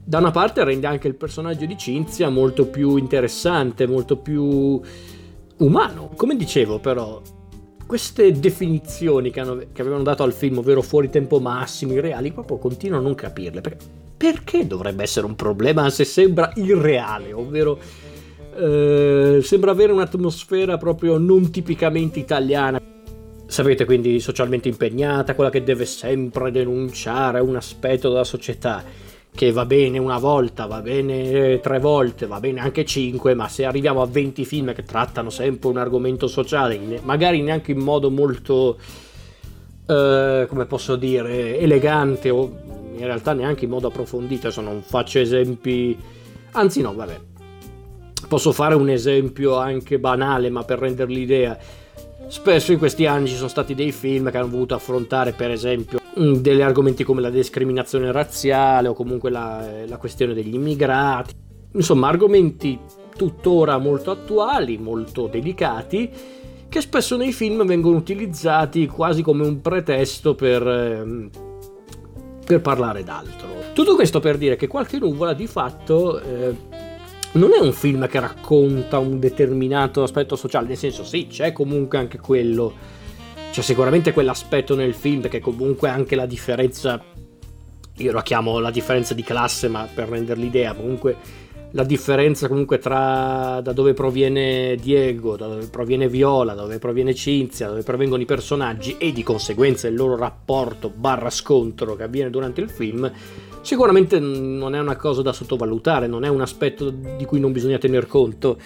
da 0.04 0.18
una 0.18 0.30
parte 0.30 0.62
rende 0.62 0.86
anche 0.86 1.08
il 1.08 1.14
personaggio 1.14 1.66
di 1.66 1.76
Cinzia 1.76 2.28
molto 2.28 2.66
più 2.66 2.96
interessante, 2.96 3.86
molto 3.86 4.16
più 4.16 4.80
umano. 5.58 6.10
Come 6.14 6.36
dicevo 6.36 6.78
però, 6.78 7.20
queste 7.86 8.32
definizioni 8.32 9.30
che, 9.30 9.40
hanno, 9.40 9.56
che, 9.72 9.80
avevano 9.80 10.04
dato 10.04 10.22
al 10.22 10.32
film, 10.32 10.58
ovvero 10.58 10.82
fuori 10.82 11.10
tempo 11.10 11.40
massimo, 11.40 11.92
irreali, 11.92 12.32
proprio 12.32 12.58
continuo 12.58 12.98
a 12.98 13.02
non 13.02 13.14
capirle. 13.14 13.60
Perché, 13.60 13.84
perché 14.16 14.66
dovrebbe 14.66 15.02
essere 15.02 15.26
un 15.26 15.34
problema 15.34 15.90
se 15.90 16.04
sembra 16.04 16.52
irreale, 16.54 17.32
ovvero 17.32 17.78
eh, 18.56 19.40
sembra 19.42 19.70
avere 19.70 19.92
un'atmosfera 19.92 20.76
proprio 20.78 21.18
non 21.18 21.50
tipicamente 21.50 22.18
italiana? 22.18 22.80
Sapete, 23.46 23.84
quindi 23.84 24.18
socialmente 24.18 24.68
impegnata, 24.68 25.34
quella 25.34 25.50
che 25.50 25.62
deve 25.62 25.84
sempre 25.84 26.50
denunciare 26.50 27.40
un 27.40 27.54
aspetto 27.54 28.08
della 28.08 28.24
società 28.24 28.82
che 29.36 29.52
va 29.52 29.66
bene 29.66 29.98
una 29.98 30.18
volta, 30.18 30.66
va 30.66 30.80
bene 30.80 31.60
tre 31.60 31.78
volte, 31.78 32.26
va 32.26 32.40
bene 32.40 32.60
anche 32.60 32.84
cinque, 32.84 33.34
ma 33.34 33.48
se 33.48 33.64
arriviamo 33.64 34.00
a 34.00 34.06
20 34.06 34.44
film 34.44 34.72
che 34.74 34.82
trattano 34.82 35.30
sempre 35.30 35.68
un 35.68 35.76
argomento 35.76 36.26
sociale, 36.26 37.00
magari 37.02 37.42
neanche 37.42 37.72
in 37.72 37.78
modo 37.78 38.10
molto, 38.10 38.78
eh, 39.86 40.46
come 40.48 40.64
posso 40.64 40.96
dire, 40.96 41.58
elegante 41.58 42.30
o 42.30 42.50
in 42.96 43.04
realtà 43.04 43.34
neanche 43.34 43.64
in 43.66 43.70
modo 43.70 43.88
approfondito, 43.88 44.46
adesso 44.46 44.62
non 44.62 44.82
faccio 44.82 45.18
esempi, 45.18 45.96
anzi 46.52 46.80
no, 46.80 46.94
vabbè, 46.94 47.20
posso 48.28 48.52
fare 48.52 48.74
un 48.74 48.88
esempio 48.88 49.56
anche 49.56 49.98
banale, 49.98 50.50
ma 50.50 50.64
per 50.64 50.78
rendere 50.78 51.10
l'idea, 51.10 51.56
spesso 52.28 52.72
in 52.72 52.78
questi 52.78 53.06
anni 53.06 53.28
ci 53.28 53.36
sono 53.36 53.48
stati 53.48 53.74
dei 53.74 53.92
film 53.92 54.30
che 54.30 54.36
hanno 54.36 54.48
voluto 54.48 54.74
affrontare, 54.74 55.32
per 55.32 55.50
esempio, 55.50 55.98
Mm, 56.18 56.36
degli 56.36 56.62
argomenti 56.62 57.04
come 57.04 57.20
la 57.20 57.28
discriminazione 57.28 58.10
razziale 58.10 58.88
o 58.88 58.94
comunque 58.94 59.28
la, 59.28 59.62
la 59.86 59.98
questione 59.98 60.32
degli 60.32 60.54
immigrati, 60.54 61.34
insomma 61.72 62.08
argomenti 62.08 62.78
tuttora 63.14 63.76
molto 63.76 64.10
attuali, 64.10 64.78
molto 64.78 65.26
delicati, 65.26 66.10
che 66.70 66.80
spesso 66.80 67.18
nei 67.18 67.32
film 67.32 67.66
vengono 67.66 67.98
utilizzati 67.98 68.86
quasi 68.86 69.20
come 69.20 69.46
un 69.46 69.60
pretesto 69.60 70.34
per, 70.34 70.66
ehm, 70.66 71.30
per 72.46 72.62
parlare 72.62 73.04
d'altro. 73.04 73.48
Tutto 73.74 73.94
questo 73.94 74.18
per 74.18 74.38
dire 74.38 74.56
che 74.56 74.68
Qualche 74.68 74.98
nuvola 74.98 75.34
di 75.34 75.46
fatto 75.46 76.18
eh, 76.18 76.56
non 77.36 77.52
è 77.52 77.58
un 77.58 77.72
film 77.72 78.06
che 78.08 78.18
racconta 78.20 78.98
un 78.98 79.18
determinato 79.18 80.02
aspetto 80.02 80.36
sociale, 80.36 80.68
nel 80.68 80.76
senso 80.76 81.04
sì, 81.04 81.26
c'è 81.28 81.52
comunque 81.52 81.98
anche 81.98 82.18
quello. 82.18 82.94
C'è 83.50 83.62
sicuramente 83.62 84.12
quell'aspetto 84.12 84.74
nel 84.74 84.94
film 84.94 85.20
perché 85.20 85.40
comunque 85.40 85.88
anche 85.88 86.14
la 86.14 86.26
differenza, 86.26 87.02
io 87.96 88.12
la 88.12 88.22
chiamo 88.22 88.58
la 88.58 88.70
differenza 88.70 89.14
di 89.14 89.22
classe 89.22 89.68
ma 89.68 89.88
per 89.92 90.08
rendere 90.08 90.40
l'idea, 90.40 90.74
comunque 90.74 91.44
la 91.72 91.84
differenza 91.84 92.48
comunque 92.48 92.78
tra 92.78 93.60
da 93.62 93.72
dove 93.72 93.92
proviene 93.92 94.76
Diego, 94.76 95.36
da 95.36 95.46
dove 95.46 95.66
proviene 95.66 96.08
Viola, 96.08 96.54
da 96.54 96.62
dove 96.62 96.78
proviene 96.78 97.14
Cinzia, 97.14 97.66
da 97.66 97.72
dove 97.72 97.84
provengono 97.84 98.22
i 98.22 98.26
personaggi 98.26 98.96
e 98.98 99.12
di 99.12 99.22
conseguenza 99.22 99.86
il 99.86 99.94
loro 99.94 100.16
rapporto 100.16 100.90
barra 100.94 101.30
scontro 101.30 101.94
che 101.94 102.04
avviene 102.04 102.30
durante 102.30 102.60
il 102.60 102.70
film, 102.70 103.10
sicuramente 103.66 104.20
non 104.20 104.74
è 104.74 104.78
una 104.78 104.96
cosa 104.96 105.20
da 105.22 105.32
sottovalutare, 105.32 106.06
non 106.06 106.24
è 106.24 106.28
un 106.28 106.40
aspetto 106.40 106.88
di 106.88 107.24
cui 107.24 107.40
non 107.40 107.52
bisogna 107.52 107.78
tener 107.78 108.06
conto 108.06 108.58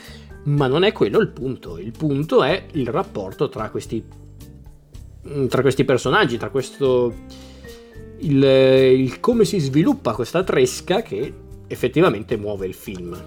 Ma 0.44 0.66
non 0.66 0.84
è 0.84 0.92
quello 0.92 1.18
il 1.18 1.28
punto, 1.28 1.78
il 1.78 1.92
punto 1.96 2.42
è 2.42 2.66
il 2.72 2.88
rapporto 2.88 3.48
tra 3.48 3.70
questi, 3.70 4.02
tra 5.48 5.62
questi 5.62 5.84
personaggi, 5.84 6.36
tra 6.36 6.50
questo... 6.50 7.14
Il, 8.22 8.42
il 8.42 9.18
come 9.20 9.46
si 9.46 9.58
sviluppa 9.58 10.12
questa 10.12 10.44
tresca 10.44 11.00
che 11.00 11.32
effettivamente 11.66 12.36
muove 12.36 12.66
il 12.66 12.74
film. 12.74 13.18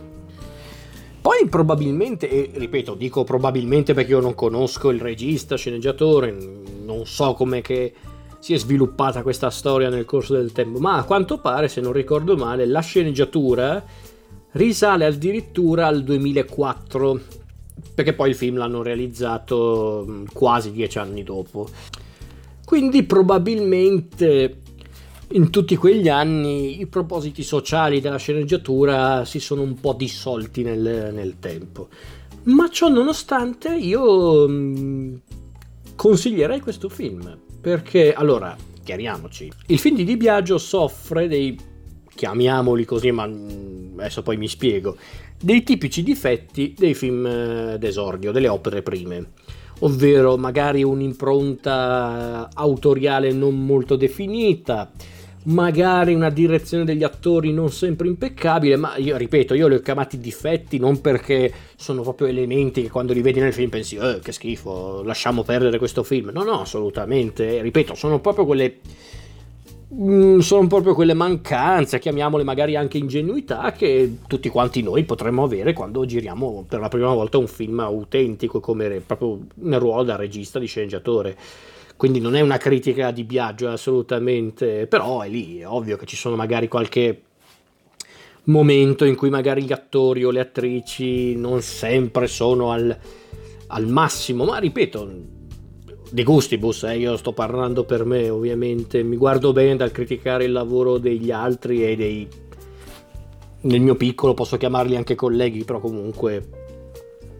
Poi 1.21 1.47
probabilmente, 1.49 2.29
e 2.29 2.51
ripeto, 2.53 2.93
dico 2.93 3.23
probabilmente 3.23 3.93
perché 3.93 4.11
io 4.11 4.19
non 4.19 4.35
conosco 4.35 4.91
il 4.91 5.01
regista, 5.01 5.55
sceneggiatore, 5.55 6.35
non 6.83 7.05
so 7.05 7.33
come 7.33 7.61
che 7.61 7.93
si 8.43 8.53
è 8.53 8.57
sviluppata 8.57 9.21
questa 9.21 9.49
storia 9.49 9.87
nel 9.87 10.03
corso 10.03 10.33
del 10.33 10.51
tempo, 10.51 10.77
ma 10.77 10.97
a 10.97 11.05
quanto 11.05 11.37
pare, 11.37 11.69
se 11.69 11.79
non 11.79 11.93
ricordo 11.93 12.35
male, 12.35 12.65
la 12.65 12.81
sceneggiatura 12.81 13.81
risale 14.51 15.05
addirittura 15.05 15.87
al 15.87 16.03
2004, 16.03 17.21
perché 17.95 18.11
poi 18.11 18.31
il 18.31 18.35
film 18.35 18.57
l'hanno 18.57 18.81
realizzato 18.81 20.25
quasi 20.33 20.73
dieci 20.73 20.97
anni 20.97 21.23
dopo. 21.23 21.69
Quindi 22.65 23.03
probabilmente 23.03 24.57
in 25.29 25.49
tutti 25.49 25.77
quegli 25.77 26.09
anni 26.09 26.81
i 26.81 26.85
propositi 26.87 27.43
sociali 27.43 28.01
della 28.01 28.17
sceneggiatura 28.17 29.23
si 29.23 29.39
sono 29.39 29.61
un 29.61 29.79
po' 29.79 29.93
dissolti 29.93 30.63
nel, 30.63 31.11
nel 31.13 31.39
tempo. 31.39 31.87
Ma 32.43 32.69
ciò 32.69 32.89
nonostante 32.89 33.73
io 33.73 34.49
mh, 34.49 35.21
consiglierei 35.95 36.59
questo 36.59 36.89
film, 36.89 37.42
perché 37.63 38.13
allora, 38.13 38.57
chiariamoci, 38.83 39.49
il 39.67 39.79
film 39.79 39.95
di 39.95 40.03
Di 40.03 40.17
Biagio 40.17 40.57
soffre 40.57 41.29
dei, 41.29 41.57
chiamiamoli 42.13 42.83
così, 42.83 43.09
ma 43.11 43.23
adesso 43.23 44.21
poi 44.21 44.35
mi 44.35 44.49
spiego, 44.49 44.97
dei 45.41 45.63
tipici 45.63 46.03
difetti 46.03 46.75
dei 46.77 46.93
film 46.93 47.25
eh, 47.25 47.77
d'esordio, 47.79 48.33
delle 48.33 48.49
opere 48.49 48.81
prime. 48.81 49.31
Ovvero 49.79 50.35
magari 50.35 50.83
un'impronta 50.83 52.49
autoriale 52.53 53.31
non 53.31 53.65
molto 53.65 53.95
definita, 53.95 54.91
magari 55.43 56.13
una 56.13 56.29
direzione 56.29 56.85
degli 56.85 57.03
attori 57.03 57.51
non 57.51 57.71
sempre 57.71 58.07
impeccabile, 58.07 58.75
ma 58.77 58.95
io 58.97 59.17
ripeto, 59.17 59.53
io 59.53 59.67
li 59.67 59.75
ho 59.75 59.79
chiamati 59.79 60.19
difetti 60.19 60.77
non 60.77 61.01
perché 61.01 61.51
sono 61.75 62.01
proprio 62.01 62.27
elementi 62.27 62.81
che 62.83 62.89
quando 62.89 63.13
li 63.13 63.21
vedi 63.21 63.39
nel 63.39 63.53
film 63.53 63.69
pensi, 63.69 63.95
eh, 63.95 64.19
che 64.21 64.31
schifo, 64.31 65.03
lasciamo 65.03 65.43
perdere 65.43 65.77
questo 65.77 66.03
film. 66.03 66.31
No, 66.33 66.43
no, 66.43 66.61
assolutamente, 66.61 67.61
ripeto, 67.61 67.95
sono 67.95 68.19
proprio 68.19 68.45
quelle 68.45 68.77
mm, 69.93 70.39
sono 70.39 70.67
proprio 70.67 70.93
quelle 70.93 71.13
mancanze, 71.13 71.99
chiamiamole 71.99 72.43
magari 72.43 72.75
anche 72.75 72.97
ingenuità, 72.97 73.71
che 73.73 74.17
tutti 74.27 74.49
quanti 74.49 74.81
noi 74.81 75.03
potremmo 75.03 75.43
avere 75.43 75.73
quando 75.73 76.05
giriamo 76.05 76.65
per 76.67 76.79
la 76.79 76.87
prima 76.87 77.13
volta 77.13 77.37
un 77.37 77.47
film 77.47 77.79
autentico, 77.79 78.59
come 78.59 79.01
proprio 79.05 79.39
nel 79.55 79.79
ruolo 79.79 80.03
da 80.03 80.15
regista, 80.15 80.59
di 80.59 80.67
sceneggiatore 80.67 81.35
quindi 82.03 82.19
non 82.19 82.35
è 82.35 82.41
una 82.41 82.57
critica 82.57 83.11
di 83.11 83.23
Biagio 83.23 83.69
assolutamente, 83.69 84.87
però 84.87 85.21
è 85.21 85.29
lì, 85.29 85.59
è 85.59 85.67
ovvio 85.69 85.95
che 85.95 86.05
ci 86.05 86.17
sono 86.17 86.35
magari 86.35 86.67
qualche 86.67 87.21
momento 88.43 89.05
in 89.05 89.15
cui 89.15 89.29
magari 89.29 89.63
gli 89.63 89.71
attori 89.71 90.25
o 90.25 90.29
le 90.29 90.41
attrici 90.41 91.33
non 91.37 91.61
sempre 91.61 92.27
sono 92.27 92.71
al, 92.71 92.93
al 93.67 93.87
massimo, 93.87 94.43
ma 94.43 94.57
ripeto, 94.57 95.11
di 96.11 96.23
gustibus, 96.25 96.83
eh, 96.83 96.97
io 96.97 97.15
sto 97.15 97.31
parlando 97.31 97.85
per 97.85 98.03
me 98.03 98.29
ovviamente, 98.29 99.01
mi 99.01 99.15
guardo 99.15 99.53
bene 99.53 99.77
dal 99.77 99.91
criticare 99.91 100.43
il 100.43 100.51
lavoro 100.51 100.97
degli 100.97 101.31
altri 101.31 101.85
e 101.85 101.95
dei... 101.95 102.27
nel 103.61 103.79
mio 103.79 103.95
piccolo 103.95 104.33
posso 104.33 104.57
chiamarli 104.57 104.97
anche 104.97 105.15
colleghi, 105.15 105.63
però 105.63 105.79
comunque 105.79 106.49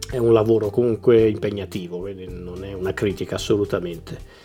è 0.10 0.17
un 0.20 0.32
lavoro 0.32 0.70
comunque 0.70 1.27
impegnativo, 1.27 2.00
quindi 2.00 2.27
non 2.29 2.63
è 2.63 2.72
una 2.72 2.93
critica 2.93 3.36
assolutamente. 3.36 4.42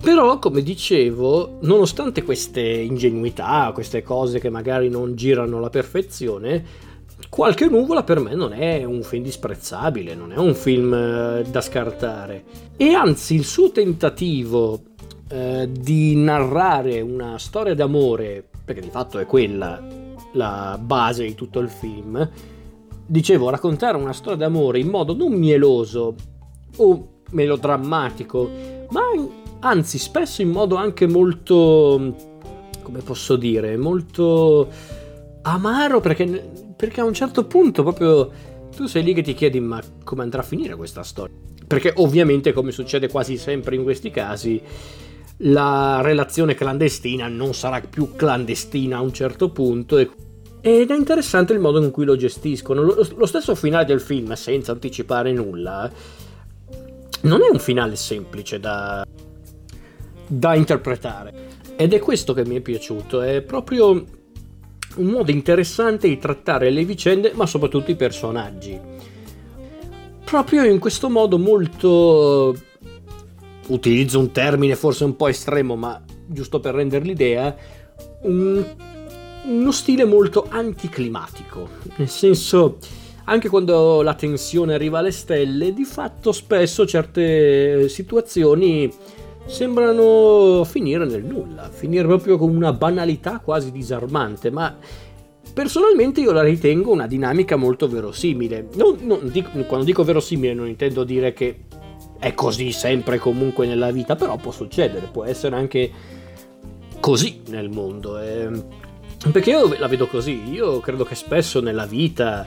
Però, 0.00 0.38
come 0.38 0.62
dicevo, 0.62 1.58
nonostante 1.62 2.22
queste 2.22 2.60
ingenuità, 2.60 3.70
queste 3.74 4.02
cose 4.02 4.38
che 4.38 4.48
magari 4.48 4.88
non 4.88 5.14
girano 5.16 5.58
alla 5.58 5.70
perfezione, 5.70 6.86
Qualche 7.28 7.66
nuvola 7.66 8.04
per 8.04 8.20
me 8.20 8.34
non 8.34 8.52
è 8.52 8.84
un 8.84 9.02
film 9.02 9.22
disprezzabile, 9.22 10.14
non 10.14 10.32
è 10.32 10.36
un 10.36 10.54
film 10.54 10.94
eh, 10.94 11.44
da 11.48 11.60
scartare. 11.60 12.44
E 12.76 12.94
anzi, 12.94 13.34
il 13.34 13.44
suo 13.44 13.70
tentativo 13.70 14.80
eh, 15.28 15.68
di 15.70 16.16
narrare 16.16 17.00
una 17.00 17.38
storia 17.38 17.74
d'amore, 17.74 18.48
perché 18.64 18.80
di 18.80 18.88
fatto 18.88 19.18
è 19.18 19.26
quella 19.26 19.80
la 20.32 20.78
base 20.80 21.24
di 21.24 21.34
tutto 21.34 21.58
il 21.58 21.68
film, 21.68 22.28
dicevo, 23.06 23.50
raccontare 23.50 23.96
una 23.98 24.12
storia 24.12 24.38
d'amore 24.38 24.78
in 24.78 24.88
modo 24.88 25.14
non 25.14 25.32
mieloso 25.32 26.14
o 26.76 27.08
melodrammatico, 27.30 28.50
ma 28.90 29.02
anzi 29.60 29.98
spesso 29.98 30.42
in 30.42 30.50
modo 30.50 30.76
anche 30.76 31.06
molto, 31.06 32.14
come 32.82 33.00
posso 33.00 33.36
dire, 33.36 33.76
molto 33.76 34.68
amaro 35.42 36.00
perché, 36.00 36.50
perché 36.76 37.00
a 37.00 37.04
un 37.04 37.14
certo 37.14 37.44
punto 37.44 37.82
proprio 37.82 38.30
tu 38.74 38.86
sei 38.86 39.02
lì 39.02 39.14
che 39.14 39.22
ti 39.22 39.34
chiedi 39.34 39.60
ma 39.60 39.80
come 40.04 40.22
andrà 40.22 40.40
a 40.40 40.44
finire 40.44 40.76
questa 40.76 41.02
storia? 41.02 41.34
Perché 41.66 41.92
ovviamente 41.96 42.52
come 42.52 42.70
succede 42.70 43.08
quasi 43.08 43.36
sempre 43.36 43.76
in 43.76 43.82
questi 43.82 44.10
casi 44.10 44.60
la 45.42 46.00
relazione 46.02 46.54
clandestina 46.54 47.28
non 47.28 47.54
sarà 47.54 47.80
più 47.80 48.16
clandestina 48.16 48.96
a 48.96 49.00
un 49.00 49.12
certo 49.12 49.50
punto 49.50 49.98
e 49.98 50.10
ed 50.60 50.90
è 50.90 50.96
interessante 50.96 51.52
il 51.52 51.60
modo 51.60 51.82
in 51.82 51.90
cui 51.90 52.04
lo 52.04 52.16
gestiscono. 52.16 52.82
Lo, 52.82 53.26
stesso 53.26 53.54
finale 53.54 53.84
del 53.84 54.00
film, 54.00 54.32
senza 54.32 54.72
anticipare 54.72 55.32
nulla, 55.32 55.90
non 57.22 57.42
è 57.42 57.48
un 57.48 57.58
finale 57.58 57.94
semplice 57.96 58.58
da, 58.58 59.06
da 60.28 60.54
interpretare. 60.54 61.56
Ed 61.76 61.92
è 61.92 61.98
questo 61.98 62.32
che 62.32 62.44
mi 62.44 62.56
è 62.56 62.60
piaciuto, 62.60 63.22
è 63.22 63.40
proprio 63.42 64.04
un 64.96 65.06
modo 65.06 65.30
interessante 65.30 66.08
di 66.08 66.18
trattare 66.18 66.70
le 66.70 66.84
vicende, 66.84 67.32
ma 67.34 67.46
soprattutto 67.46 67.90
i 67.90 67.96
personaggi. 67.96 68.78
Proprio 70.24 70.64
in 70.64 70.78
questo 70.78 71.08
modo 71.08 71.38
molto... 71.38 72.54
utilizzo 73.68 74.18
un 74.18 74.30
termine 74.32 74.76
forse 74.76 75.04
un 75.04 75.16
po' 75.16 75.28
estremo, 75.28 75.76
ma 75.76 76.02
giusto 76.26 76.60
per 76.60 76.74
rendere 76.74 77.04
l'idea, 77.04 77.56
un... 78.22 78.64
uno 79.44 79.72
stile 79.72 80.04
molto 80.04 80.46
anticlimatico, 80.48 81.68
nel 81.96 82.08
senso 82.08 82.78
anche 83.24 83.48
quando 83.48 84.02
la 84.02 84.14
tensione 84.14 84.74
arriva 84.74 84.98
alle 84.98 85.12
stelle, 85.12 85.72
di 85.72 85.84
fatto 85.84 86.32
spesso 86.32 86.86
certe 86.86 87.88
situazioni 87.88 88.90
sembrano 89.48 90.62
finire 90.64 91.04
nel 91.06 91.24
nulla, 91.24 91.68
finire 91.70 92.06
proprio 92.06 92.36
con 92.36 92.54
una 92.54 92.72
banalità 92.72 93.40
quasi 93.42 93.72
disarmante, 93.72 94.50
ma 94.50 94.76
personalmente 95.52 96.20
io 96.20 96.32
la 96.32 96.42
ritengo 96.42 96.92
una 96.92 97.06
dinamica 97.06 97.56
molto 97.56 97.88
verosimile. 97.88 98.68
Non, 98.74 98.98
non 99.02 99.30
dico, 99.32 99.50
quando 99.64 99.84
dico 99.84 100.04
verosimile 100.04 100.54
non 100.54 100.68
intendo 100.68 101.02
dire 101.02 101.32
che 101.32 101.64
è 102.18 102.34
così 102.34 102.72
sempre 102.72 103.18
comunque 103.18 103.66
nella 103.66 103.90
vita, 103.90 104.16
però 104.16 104.36
può 104.36 104.52
succedere, 104.52 105.08
può 105.10 105.24
essere 105.24 105.56
anche 105.56 105.90
così 107.00 107.40
nel 107.48 107.70
mondo. 107.70 108.20
Eh, 108.20 108.50
perché 109.32 109.50
io 109.50 109.74
la 109.78 109.88
vedo 109.88 110.06
così, 110.06 110.50
io 110.50 110.80
credo 110.80 111.04
che 111.04 111.14
spesso 111.14 111.60
nella 111.60 111.86
vita 111.86 112.46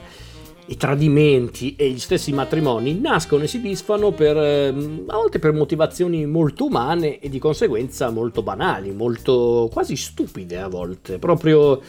i 0.66 0.76
tradimenti 0.76 1.74
e 1.76 1.90
gli 1.90 1.98
stessi 1.98 2.32
matrimoni 2.32 2.98
nascono 2.98 3.44
e 3.44 3.46
si 3.48 3.60
disfano 3.60 4.12
per, 4.12 4.36
ehm, 4.36 5.04
a 5.08 5.16
volte 5.16 5.38
per 5.38 5.52
motivazioni 5.52 6.24
molto 6.26 6.66
umane 6.66 7.18
e 7.18 7.28
di 7.28 7.38
conseguenza 7.38 8.10
molto 8.10 8.42
banali, 8.42 8.92
molto 8.92 9.68
quasi 9.72 9.96
stupide 9.96 10.58
a 10.58 10.68
volte, 10.68 11.18
proprio 11.18 11.80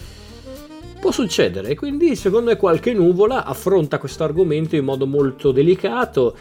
può 1.00 1.12
succedere. 1.12 1.76
Quindi 1.76 2.16
secondo 2.16 2.50
me 2.50 2.56
qualche 2.56 2.94
nuvola 2.94 3.46
affronta 3.46 4.00
questo 4.00 4.24
argomento 4.24 4.76
in 4.76 4.86
modo 4.86 5.06
molto 5.06 5.52
delicato, 5.52 6.36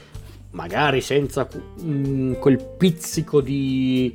magari 0.52 1.00
senza 1.00 1.48
mm, 1.82 2.34
quel 2.34 2.64
pizzico 2.78 3.40
di 3.40 4.14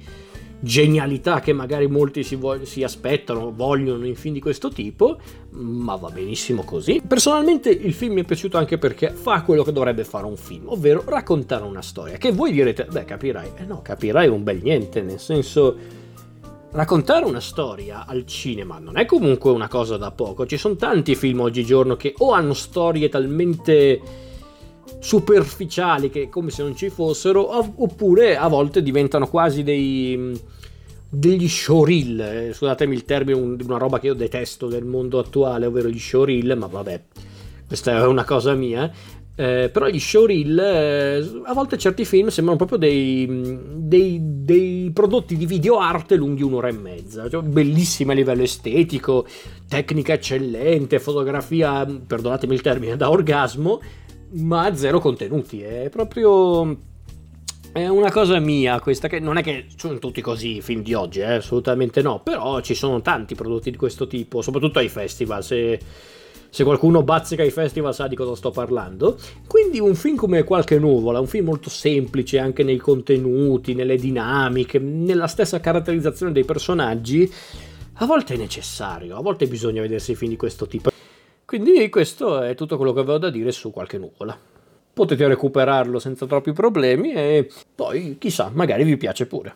genialità 0.59 1.39
che 1.39 1.53
magari 1.53 1.87
molti 1.87 2.23
si, 2.23 2.35
vo- 2.35 2.65
si, 2.65 2.83
aspettano, 2.83 3.51
vogliono 3.53 4.05
in 4.05 4.15
film 4.15 4.33
di 4.33 4.39
questo 4.39 4.69
tipo, 4.69 5.17
ma 5.51 5.95
va 5.95 6.09
benissimo 6.09 6.63
così. 6.63 7.01
Personalmente 7.05 7.69
il 7.69 7.93
film 7.93 8.13
mi 8.13 8.21
è 8.21 8.25
piaciuto 8.25 8.57
anche 8.57 8.77
perché 8.77 9.11
fa 9.11 9.43
quello 9.43 9.63
che 9.63 9.71
dovrebbe 9.71 10.03
fare 10.03 10.25
un 10.25 10.37
film, 10.37 10.67
ovvero 10.67 11.03
raccontare 11.05 11.63
una 11.63 11.81
storia, 11.81 12.17
che 12.17 12.31
voi 12.31 12.51
direte, 12.51 12.87
beh 12.89 13.05
capirai, 13.05 13.51
eh 13.57 13.65
no, 13.65 13.81
capirai 13.81 14.27
un 14.27 14.43
bel 14.43 14.59
niente, 14.61 15.01
nel 15.01 15.19
senso... 15.19 16.05
Raccontare 16.69 17.23
una 17.25 17.39
storia 17.39 18.05
al 18.05 18.25
cinema 18.25 18.77
non 18.77 18.97
è 18.97 19.05
comunque 19.05 19.51
una 19.51 19.69
cosa 19.69 19.95
da 19.95 20.11
poco, 20.11 20.45
ci 20.45 20.57
sono 20.57 20.75
tanti 20.75 21.15
film 21.15 21.39
oggigiorno 21.39 21.95
che 21.95 22.13
o 22.17 22.33
hanno 22.33 22.53
storie 22.53 23.07
talmente 23.07 24.01
superficiali 24.99 26.09
che 26.09 26.29
come 26.29 26.49
se 26.49 26.63
non 26.63 26.75
ci 26.75 26.89
fossero, 26.89 27.57
oppure 27.57 28.37
a 28.37 28.47
volte 28.47 28.81
diventano 28.81 29.27
quasi 29.27 29.63
dei 29.63 30.55
degli 31.09 31.47
showreel, 31.47 32.19
eh, 32.19 32.53
scusatemi 32.53 32.93
il 32.93 33.05
termine, 33.05 33.39
un, 33.39 33.57
una 33.63 33.77
roba 33.77 33.99
che 33.99 34.07
io 34.07 34.13
detesto 34.13 34.67
del 34.67 34.85
mondo 34.85 35.19
attuale, 35.19 35.65
ovvero 35.65 35.87
gli 35.87 35.99
showreel, 35.99 36.57
ma 36.57 36.67
vabbè, 36.67 37.01
questa 37.65 37.97
è 37.97 38.05
una 38.05 38.25
cosa 38.25 38.53
mia. 38.53 38.91
Eh, 39.39 39.69
però 39.71 39.87
gli 39.87 39.99
showreel, 39.99 40.59
eh, 40.59 41.41
a 41.45 41.53
volte 41.53 41.77
certi 41.77 42.05
film 42.05 42.29
sembrano 42.29 42.57
proprio 42.57 42.79
dei, 42.79 43.27
dei, 43.75 44.19
dei 44.19 44.89
prodotti 44.91 45.37
di 45.37 45.45
video 45.45 45.77
arte 45.77 46.15
lunghi 46.15 46.41
un'ora 46.41 46.69
e 46.69 46.71
mezza, 46.71 47.29
cioè, 47.29 47.43
bellissimi 47.43 48.11
a 48.11 48.15
livello 48.15 48.41
estetico, 48.41 49.27
tecnica 49.67 50.13
eccellente, 50.13 50.99
fotografia, 50.99 51.85
perdonatemi 51.85 52.53
il 52.55 52.61
termine, 52.61 52.97
da 52.97 53.11
orgasmo, 53.11 53.79
ma 54.31 54.75
zero 54.75 54.99
contenuti, 54.99 55.61
è 55.61 55.89
proprio... 55.89 56.85
È 57.71 57.87
una 57.87 58.11
cosa 58.11 58.39
mia 58.39 58.79
questa, 58.79 59.07
che 59.07 59.19
non 59.19 59.37
è 59.37 59.43
che 59.43 59.65
sono 59.75 59.99
tutti 59.99 60.19
così 60.19 60.57
i 60.57 60.61
film 60.61 60.81
di 60.81 60.95
oggi, 60.95 61.19
eh, 61.19 61.33
assolutamente 61.35 62.01
no, 62.01 62.21
però 62.21 62.59
ci 62.61 62.73
sono 62.73 63.01
tanti 63.01 63.35
prodotti 63.35 63.69
di 63.69 63.77
questo 63.77 64.07
tipo, 64.07 64.41
soprattutto 64.41 64.79
ai 64.79 64.89
festival, 64.89 65.43
se 65.43 65.79
se 66.49 66.63
qualcuno 66.63 67.03
bazzica 67.03 67.43
i 67.43 67.51
festival 67.51 67.93
sa 67.93 68.07
di 68.07 68.15
cosa 68.15 68.35
sto 68.35 68.51
parlando. 68.51 69.17
Quindi 69.47 69.79
un 69.79 69.95
film 69.95 70.15
come 70.15 70.43
Qualche 70.43 70.79
nuvola, 70.79 71.19
un 71.19 71.27
film 71.27 71.45
molto 71.45 71.69
semplice 71.69 72.39
anche 72.39 72.63
nei 72.63 72.77
contenuti, 72.77 73.73
nelle 73.73 73.97
dinamiche, 73.97 74.79
nella 74.79 75.27
stessa 75.27 75.59
caratterizzazione 75.59 76.31
dei 76.31 76.45
personaggi, 76.45 77.31
a 77.93 78.05
volte 78.05 78.35
è 78.35 78.37
necessario, 78.37 79.17
a 79.17 79.21
volte 79.21 79.47
bisogna 79.47 79.81
vedersi 79.81 80.15
film 80.15 80.31
di 80.31 80.37
questo 80.37 80.67
tipo. 80.67 80.89
Quindi 81.47 81.87
questo 81.87 82.41
è 82.41 82.55
tutto 82.55 82.75
quello 82.75 82.91
che 82.91 82.99
avevo 82.99 83.19
da 83.19 83.29
dire 83.29 83.53
su 83.53 83.71
Qualche 83.71 83.97
nuvola. 83.97 84.37
Potete 84.93 85.25
recuperarlo 85.29 85.97
senza 85.97 86.25
troppi 86.25 86.51
problemi 86.51 87.13
e 87.13 87.49
poi 87.73 88.17
chissà, 88.19 88.51
magari 88.53 88.83
vi 88.83 88.97
piace 88.97 89.27
pure. 89.27 89.55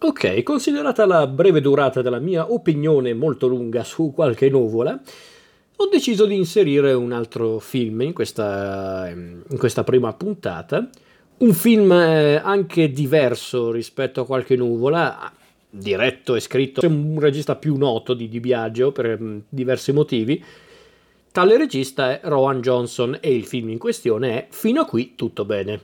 Ok, 0.00 0.42
considerata 0.42 1.06
la 1.06 1.26
breve 1.26 1.62
durata 1.62 2.02
della 2.02 2.18
mia 2.18 2.52
opinione 2.52 3.14
molto 3.14 3.46
lunga 3.46 3.84
su 3.84 4.12
qualche 4.14 4.50
nuvola, 4.50 5.00
ho 5.76 5.86
deciso 5.86 6.26
di 6.26 6.36
inserire 6.36 6.92
un 6.92 7.12
altro 7.12 7.58
film 7.58 8.02
in 8.02 8.12
questa, 8.12 9.08
in 9.08 9.56
questa 9.56 9.82
prima 9.82 10.12
puntata. 10.12 10.90
Un 11.38 11.54
film 11.54 11.90
eh, 11.90 12.34
anche 12.34 12.90
diverso 12.90 13.70
rispetto 13.70 14.20
a 14.20 14.26
qualche 14.26 14.56
nuvola, 14.56 15.32
diretto 15.74 16.34
e 16.34 16.40
scritto 16.40 16.82
da 16.82 16.88
un 16.88 17.18
regista 17.18 17.56
più 17.56 17.76
noto 17.76 18.12
di 18.12 18.28
Di 18.28 18.40
Biagio 18.40 18.92
per 18.92 19.18
mm, 19.20 19.38
diversi 19.48 19.92
motivi. 19.92 20.44
Tale 21.32 21.56
regista 21.56 22.10
è 22.10 22.20
Rowan 22.24 22.60
Johnson 22.60 23.16
e 23.18 23.34
il 23.34 23.46
film 23.46 23.70
in 23.70 23.78
questione 23.78 24.36
è 24.36 24.46
Fino 24.50 24.82
a 24.82 24.84
qui 24.84 25.14
tutto 25.16 25.46
bene. 25.46 25.80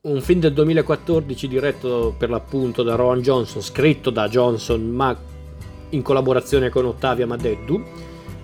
Un 0.00 0.22
film 0.22 0.40
del 0.40 0.54
2014 0.54 1.46
diretto 1.46 2.14
per 2.16 2.30
l'appunto 2.30 2.82
da 2.82 2.94
Rowan 2.94 3.20
Johnson, 3.20 3.60
scritto 3.60 4.08
da 4.08 4.28
Johnson 4.28 4.88
ma 4.88 5.14
in 5.90 6.00
collaborazione 6.00 6.70
con 6.70 6.86
Ottavia 6.86 7.26
Madeddu. 7.26 7.84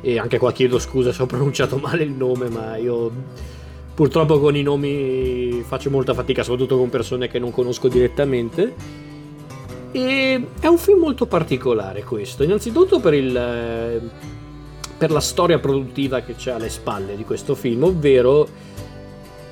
E 0.02 0.18
anche 0.18 0.36
qua 0.36 0.52
chiedo 0.52 0.78
scusa 0.78 1.12
se 1.12 1.22
ho 1.22 1.26
pronunciato 1.26 1.78
male 1.82 2.02
il 2.02 2.10
nome 2.10 2.50
ma 2.50 2.76
io 2.76 3.10
purtroppo 3.94 4.38
con 4.38 4.54
i 4.54 4.62
nomi 4.62 5.62
faccio 5.64 5.88
molta 5.88 6.12
fatica 6.12 6.42
soprattutto 6.42 6.76
con 6.76 6.90
persone 6.90 7.28
che 7.28 7.38
non 7.38 7.52
conosco 7.52 7.88
direttamente 7.88 9.03
e 9.96 10.46
è 10.58 10.66
un 10.66 10.78
film 10.78 10.98
molto 10.98 11.26
particolare 11.26 12.02
questo 12.02 12.42
innanzitutto 12.42 12.98
per 12.98 13.14
il 13.14 14.10
per 14.98 15.10
la 15.10 15.20
storia 15.20 15.60
produttiva 15.60 16.20
che 16.20 16.34
c'è 16.34 16.50
alle 16.50 16.68
spalle 16.68 17.14
di 17.16 17.24
questo 17.24 17.54
film 17.54 17.84
ovvero 17.84 18.48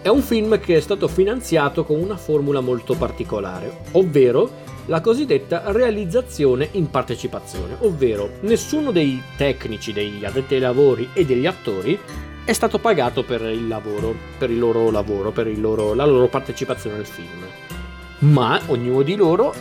è 0.03 0.09
un 0.09 0.21
film 0.21 0.59
che 0.59 0.77
è 0.77 0.81
stato 0.81 1.07
finanziato 1.07 1.85
con 1.85 2.01
una 2.01 2.17
formula 2.17 2.59
molto 2.59 2.97
particolare, 2.97 3.83
ovvero 3.93 4.51
la 4.87 5.01
cosiddetta 5.01 5.63
realizzazione 5.67 6.71
in 6.73 6.91
partecipazione, 6.91 7.77
ovvero 7.83 8.29
nessuno 8.41 8.91
dei 8.91 9.23
tecnici, 9.37 9.93
degli 9.93 10.25
addetti 10.25 10.55
ai 10.55 10.61
lavori 10.61 11.09
e 11.13 11.25
degli 11.25 11.47
attori 11.47 11.97
è 12.45 12.53
stato 12.53 12.81
pagato 12.81 13.23
per 13.23 13.43
il 13.43 13.69
lavoro, 13.69 14.13
per 14.37 14.51
il 14.51 14.59
loro 14.59 14.91
lavoro, 14.91 15.31
per 15.31 15.47
il 15.47 15.61
loro, 15.61 15.95
la 15.95 16.05
loro 16.05 16.27
partecipazione 16.27 16.99
al 16.99 17.07
film, 17.07 17.47
ma 18.33 18.61
ognuno 18.67 19.03
di 19.03 19.15
loro 19.15 19.55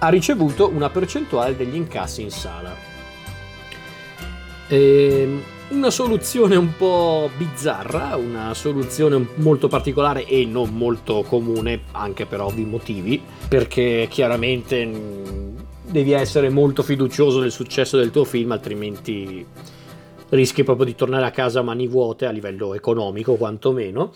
ha 0.00 0.08
ricevuto 0.08 0.68
una 0.68 0.90
percentuale 0.90 1.56
degli 1.56 1.76
incassi 1.76 2.22
in 2.22 2.30
sala. 2.30 2.74
Ehm 4.68 5.42
una 5.70 5.90
soluzione 5.90 6.56
un 6.56 6.76
po' 6.76 7.30
bizzarra, 7.36 8.16
una 8.16 8.54
soluzione 8.54 9.24
molto 9.36 9.68
particolare 9.68 10.24
e 10.26 10.44
non 10.44 10.74
molto 10.74 11.22
comune, 11.22 11.82
anche 11.92 12.26
per 12.26 12.40
ovvi 12.40 12.64
motivi, 12.64 13.22
perché 13.48 14.08
chiaramente 14.10 14.84
mm, 14.84 15.56
devi 15.88 16.10
essere 16.12 16.48
molto 16.48 16.82
fiducioso 16.82 17.38
del 17.38 17.52
successo 17.52 17.96
del 17.96 18.10
tuo 18.10 18.24
film, 18.24 18.50
altrimenti 18.50 19.46
rischi 20.30 20.64
proprio 20.64 20.86
di 20.86 20.94
tornare 20.94 21.26
a 21.26 21.30
casa 21.30 21.60
a 21.60 21.62
mani 21.62 21.86
vuote 21.86 22.26
a 22.26 22.30
livello 22.30 22.74
economico 22.74 23.34
quantomeno. 23.34 24.12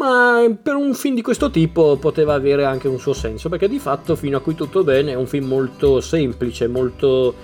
Ma 0.00 0.42
per 0.62 0.76
un 0.76 0.94
film 0.94 1.14
di 1.14 1.20
questo 1.20 1.50
tipo 1.50 1.96
poteva 1.96 2.32
avere 2.32 2.64
anche 2.64 2.88
un 2.88 2.98
suo 2.98 3.12
senso, 3.12 3.50
perché 3.50 3.68
di 3.68 3.78
fatto 3.78 4.16
fino 4.16 4.38
a 4.38 4.40
qui 4.40 4.54
tutto 4.54 4.82
bene 4.82 5.12
è 5.12 5.14
un 5.14 5.26
film 5.26 5.46
molto 5.46 6.00
semplice, 6.00 6.68
molto 6.68 7.34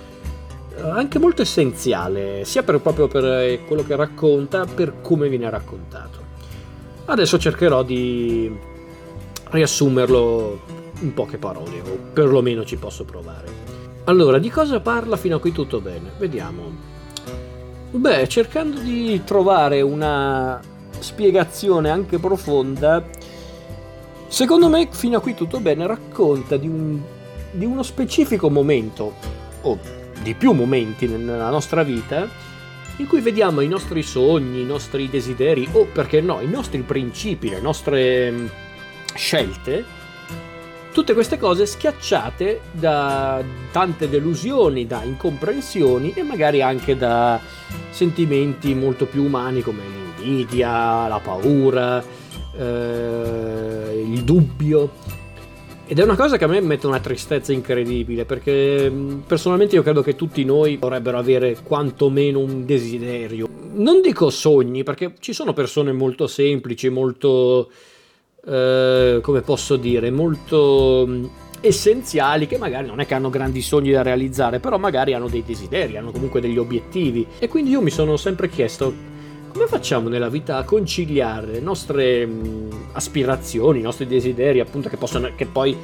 anche 0.81 1.19
molto 1.19 1.43
essenziale, 1.43 2.45
sia 2.45 2.63
per, 2.63 2.79
proprio 2.79 3.07
per 3.07 3.25
eh, 3.25 3.61
quello 3.67 3.83
che 3.83 3.95
racconta, 3.95 4.65
per 4.65 5.01
come 5.01 5.29
viene 5.29 5.47
raccontato. 5.51 6.17
Adesso 7.05 7.37
cercherò 7.37 7.83
di 7.83 8.51
riassumerlo 9.51 10.59
in 11.01 11.13
poche 11.13 11.37
parole, 11.37 11.79
o 11.81 11.97
perlomeno 12.11 12.65
ci 12.65 12.77
posso 12.77 13.03
provare. 13.05 13.65
Allora, 14.05 14.39
di 14.39 14.49
cosa 14.49 14.79
parla 14.79 15.15
fino 15.15 15.35
a 15.35 15.39
qui 15.39 15.51
tutto 15.51 15.79
bene? 15.79 16.09
Vediamo. 16.17 16.95
Beh, 17.91 18.27
cercando 18.27 18.79
di 18.79 19.21
trovare 19.23 19.81
una 19.81 20.59
spiegazione 20.99 21.89
anche 21.89 22.17
profonda, 22.17 23.05
secondo 24.27 24.69
me 24.69 24.87
fino 24.91 25.17
a 25.17 25.21
qui 25.21 25.33
tutto 25.33 25.59
bene 25.59 25.87
racconta 25.87 26.57
di, 26.57 26.67
un, 26.67 26.99
di 27.51 27.65
uno 27.65 27.83
specifico 27.83 28.49
momento, 28.49 29.13
o 29.61 29.77
di 30.21 30.33
più 30.33 30.51
momenti 30.51 31.07
nella 31.07 31.49
nostra 31.49 31.83
vita 31.83 32.27
in 32.97 33.07
cui 33.07 33.21
vediamo 33.21 33.61
i 33.61 33.67
nostri 33.67 34.01
sogni, 34.01 34.61
i 34.61 34.65
nostri 34.65 35.09
desideri 35.09 35.67
o 35.73 35.85
perché 35.85 36.21
no, 36.21 36.41
i 36.41 36.47
nostri 36.47 36.81
principi, 36.81 37.49
le 37.49 37.61
nostre 37.61 38.31
mm, 38.31 38.45
scelte, 39.13 39.85
tutte 40.91 41.13
queste 41.13 41.37
cose 41.37 41.67
schiacciate 41.67 42.61
da 42.71 43.43
tante 43.71 44.09
delusioni, 44.09 44.87
da 44.87 45.03
incomprensioni 45.03 46.13
e 46.15 46.23
magari 46.23 46.63
anche 46.63 46.97
da 46.97 47.39
sentimenti 47.91 48.73
molto 48.73 49.05
più 49.05 49.23
umani 49.23 49.61
come 49.61 50.06
l'invidia, 50.27 51.07
la 51.07 51.19
paura, 51.23 52.03
eh, 52.57 54.03
il 54.05 54.23
dubbio 54.23 54.91
ed 55.89 55.99
è 55.99 56.03
una 56.03 56.17
cosa 56.17 56.37
che 56.37 56.43
a 56.43 56.47
me 56.47 56.59
mette 56.59 56.85
una 56.85 56.99
tristezza 56.99 57.53
incredibile, 57.53 58.25
perché 58.25 58.91
personalmente 59.25 59.75
io 59.75 59.83
credo 59.83 60.01
che 60.01 60.17
tutti 60.17 60.43
noi 60.43 60.77
dovrebbero 60.77 61.17
avere 61.17 61.59
quantomeno 61.63 62.39
un 62.39 62.65
desiderio. 62.65 63.47
Non 63.75 64.01
dico 64.01 64.29
sogni, 64.29 64.83
perché 64.83 65.13
ci 65.19 65.31
sono 65.31 65.53
persone 65.53 65.93
molto 65.93 66.27
semplici, 66.27 66.89
molto... 66.89 67.71
Eh, 68.45 69.19
come 69.21 69.41
posso 69.41 69.77
dire, 69.77 70.11
molto 70.11 71.07
essenziali 71.61 72.47
che 72.47 72.57
magari 72.57 72.87
non 72.87 72.99
è 72.99 73.05
che 73.05 73.13
hanno 73.13 73.29
grandi 73.29 73.61
sogni 73.61 73.91
da 73.91 74.01
realizzare, 74.01 74.59
però 74.59 74.77
magari 74.77 75.13
hanno 75.13 75.29
dei 75.29 75.43
desideri, 75.45 75.95
hanno 75.95 76.11
comunque 76.11 76.41
degli 76.41 76.57
obiettivi. 76.57 77.25
E 77.39 77.47
quindi 77.47 77.71
io 77.71 77.81
mi 77.81 77.91
sono 77.91 78.17
sempre 78.17 78.49
chiesto 78.49 79.15
come 79.57 79.69
facciamo 79.69 80.07
nella 80.07 80.29
vita 80.29 80.57
a 80.57 80.63
conciliare 80.63 81.53
le 81.53 81.59
nostre 81.59 82.27
mh, 82.27 82.89
aspirazioni, 82.91 83.79
i 83.79 83.81
nostri 83.81 84.05
desideri, 84.05 84.59
appunto, 84.59 84.87
che 84.87 84.97
possono, 84.97 85.31
che 85.35 85.47
poi 85.47 85.75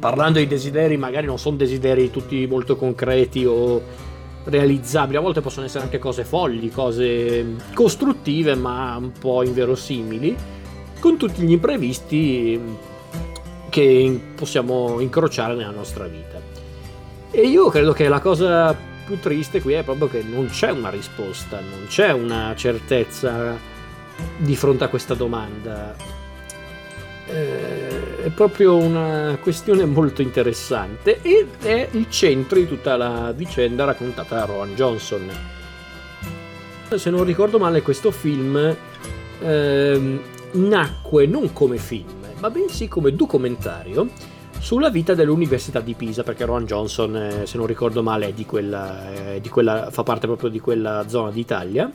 parlando 0.00 0.40
di 0.40 0.48
desideri, 0.48 0.96
magari 0.96 1.26
non 1.26 1.38
sono 1.38 1.56
desideri 1.56 2.10
tutti 2.10 2.44
molto 2.48 2.74
concreti 2.74 3.44
o 3.44 3.80
realizzabili, 4.42 5.18
a 5.18 5.20
volte 5.20 5.40
possono 5.40 5.66
essere 5.66 5.84
anche 5.84 6.00
cose 6.00 6.24
folli, 6.24 6.68
cose 6.68 7.54
costruttive, 7.74 8.56
ma 8.56 8.96
un 8.96 9.12
po' 9.12 9.44
inverosimili, 9.44 10.36
con 10.98 11.16
tutti 11.16 11.42
gli 11.42 11.52
imprevisti 11.52 12.60
che 13.68 14.20
possiamo 14.34 14.98
incrociare 14.98 15.54
nella 15.54 15.70
nostra 15.70 16.06
vita. 16.06 16.40
E 17.30 17.40
io 17.46 17.68
credo 17.68 17.92
che 17.92 18.08
la 18.08 18.20
cosa 18.20 18.76
più 19.06 19.20
triste 19.20 19.62
qui 19.62 19.74
è 19.74 19.84
proprio 19.84 20.08
che 20.08 20.22
non 20.22 20.48
c'è 20.48 20.70
una 20.70 20.90
risposta, 20.90 21.60
non 21.60 21.86
c'è 21.86 22.12
una 22.12 22.52
certezza 22.56 23.56
di 24.36 24.56
fronte 24.56 24.84
a 24.84 24.88
questa 24.88 25.14
domanda. 25.14 25.94
Eh, 27.28 28.24
è 28.24 28.28
proprio 28.30 28.76
una 28.76 29.38
questione 29.40 29.84
molto 29.84 30.22
interessante 30.22 31.20
ed 31.22 31.46
è 31.62 31.88
il 31.92 32.10
centro 32.10 32.58
di 32.58 32.66
tutta 32.66 32.96
la 32.96 33.32
vicenda 33.32 33.84
raccontata 33.84 34.34
da 34.34 34.44
Rowan 34.44 34.74
Johnson. 34.74 35.30
Se 36.94 37.10
non 37.10 37.24
ricordo 37.24 37.58
male, 37.58 37.82
questo 37.82 38.10
film 38.10 38.76
eh, 39.40 40.20
nacque 40.52 41.26
non 41.26 41.52
come 41.52 41.78
film, 41.78 42.26
ma 42.40 42.50
bensì 42.50 42.88
come 42.88 43.12
documentario 43.12 44.08
sulla 44.58 44.90
vita 44.90 45.14
dell'Università 45.14 45.80
di 45.80 45.94
Pisa, 45.94 46.22
perché 46.22 46.44
Rowan 46.44 46.64
Johnson, 46.64 47.16
eh, 47.16 47.46
se 47.46 47.56
non 47.56 47.66
ricordo 47.66 48.02
male, 48.02 48.34
quella, 48.46 49.34
eh, 49.34 49.42
quella, 49.48 49.90
fa 49.90 50.02
parte 50.02 50.26
proprio 50.26 50.50
di 50.50 50.60
quella 50.60 51.04
zona 51.08 51.30
d'Italia. 51.30 51.90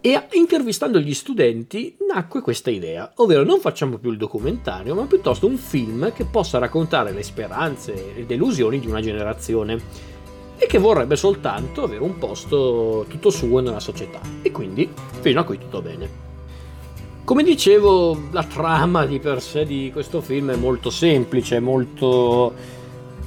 E 0.00 0.26
intervistando 0.32 1.00
gli 1.00 1.14
studenti 1.14 1.96
nacque 2.08 2.40
questa 2.40 2.70
idea, 2.70 3.10
ovvero 3.16 3.42
non 3.42 3.58
facciamo 3.58 3.98
più 3.98 4.10
il 4.10 4.16
documentario, 4.16 4.94
ma 4.94 5.04
piuttosto 5.06 5.46
un 5.46 5.56
film 5.56 6.12
che 6.12 6.24
possa 6.24 6.58
raccontare 6.58 7.10
le 7.10 7.24
speranze 7.24 7.92
e 7.92 8.12
le 8.20 8.26
delusioni 8.26 8.78
di 8.78 8.86
una 8.86 9.00
generazione 9.00 9.80
e 10.58 10.66
che 10.66 10.78
vorrebbe 10.78 11.16
soltanto 11.16 11.82
avere 11.82 12.02
un 12.02 12.18
posto 12.18 13.04
tutto 13.08 13.30
suo 13.30 13.60
nella 13.60 13.80
società. 13.80 14.20
E 14.42 14.52
quindi 14.52 14.88
fino 15.20 15.40
a 15.40 15.44
qui 15.44 15.58
tutto 15.58 15.82
bene. 15.82 16.25
Come 17.26 17.42
dicevo, 17.42 18.28
la 18.30 18.44
trama 18.44 19.04
di 19.04 19.18
per 19.18 19.42
sé 19.42 19.66
di 19.66 19.90
questo 19.92 20.20
film 20.20 20.52
è 20.52 20.54
molto 20.54 20.90
semplice, 20.90 21.58
molto 21.58 22.54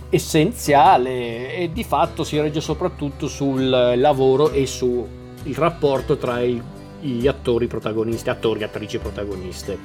essenziale 0.10 1.54
e 1.54 1.70
di 1.74 1.84
fatto 1.84 2.24
si 2.24 2.40
regge 2.40 2.62
soprattutto 2.62 3.28
sul 3.28 3.68
lavoro 3.68 4.52
e 4.52 4.66
sul 4.68 5.06
rapporto 5.54 6.16
tra 6.16 6.40
i, 6.40 6.62
gli 7.02 7.28
attori 7.28 7.68
protagonisti, 7.68 8.30
attori 8.30 8.62
e 8.62 8.64
attrici 8.64 9.00
protagoniste. 9.00 9.78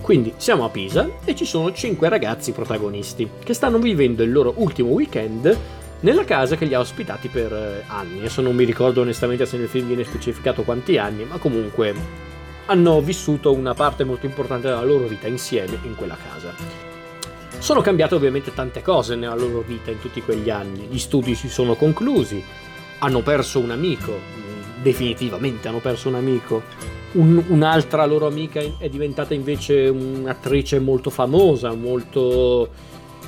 Quindi 0.00 0.34
siamo 0.36 0.64
a 0.64 0.68
Pisa 0.68 1.10
e 1.24 1.34
ci 1.34 1.44
sono 1.44 1.72
cinque 1.72 2.08
ragazzi 2.08 2.52
protagonisti 2.52 3.28
che 3.42 3.54
stanno 3.54 3.78
vivendo 3.78 4.22
il 4.22 4.30
loro 4.30 4.54
ultimo 4.58 4.90
weekend 4.90 5.58
nella 6.02 6.24
casa 6.24 6.54
che 6.54 6.64
li 6.64 6.74
ha 6.74 6.78
ospitati 6.78 7.26
per 7.26 7.52
eh, 7.52 7.82
anni. 7.88 8.20
Adesso 8.20 8.40
non 8.40 8.54
mi 8.54 8.62
ricordo 8.62 9.00
onestamente 9.00 9.46
se 9.46 9.56
nel 9.56 9.66
film 9.66 9.88
viene 9.88 10.04
specificato 10.04 10.62
quanti 10.62 10.96
anni, 10.96 11.24
ma 11.24 11.38
comunque 11.38 12.28
hanno 12.66 13.00
vissuto 13.00 13.52
una 13.52 13.74
parte 13.74 14.04
molto 14.04 14.26
importante 14.26 14.68
della 14.68 14.84
loro 14.84 15.06
vita 15.06 15.26
insieme 15.26 15.78
in 15.82 15.94
quella 15.94 16.16
casa. 16.16 16.54
Sono 17.58 17.80
cambiate 17.80 18.14
ovviamente 18.14 18.54
tante 18.54 18.82
cose 18.82 19.16
nella 19.16 19.34
loro 19.34 19.60
vita 19.60 19.90
in 19.90 20.00
tutti 20.00 20.22
quegli 20.22 20.48
anni, 20.48 20.86
gli 20.90 20.98
studi 20.98 21.34
si 21.34 21.48
sono 21.48 21.74
conclusi, 21.74 22.42
hanno 23.00 23.20
perso 23.20 23.58
un 23.58 23.70
amico, 23.70 24.18
definitivamente 24.80 25.68
hanno 25.68 25.80
perso 25.80 26.08
un 26.08 26.14
amico, 26.14 26.62
un, 27.12 27.42
un'altra 27.48 28.06
loro 28.06 28.26
amica 28.26 28.60
è 28.78 28.88
diventata 28.88 29.34
invece 29.34 29.88
un'attrice 29.88 30.78
molto 30.78 31.10
famosa, 31.10 31.74
molto 31.74 32.68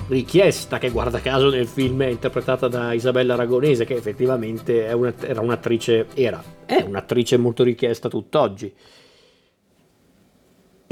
richiesta, 0.08 0.78
che 0.78 0.90
guarda 0.90 1.20
caso 1.20 1.50
nel 1.50 1.66
film 1.66 2.02
è 2.02 2.08
interpretata 2.08 2.68
da 2.68 2.92
Isabella 2.92 3.34
Aragonese, 3.34 3.84
che 3.84 3.94
effettivamente 3.94 4.90
una, 4.92 5.12
era 5.20 5.40
un'attrice, 5.40 6.06
era, 6.14 6.42
è 6.64 6.84
un'attrice 6.86 7.36
molto 7.36 7.62
richiesta 7.62 8.08
tutt'oggi. 8.08 8.72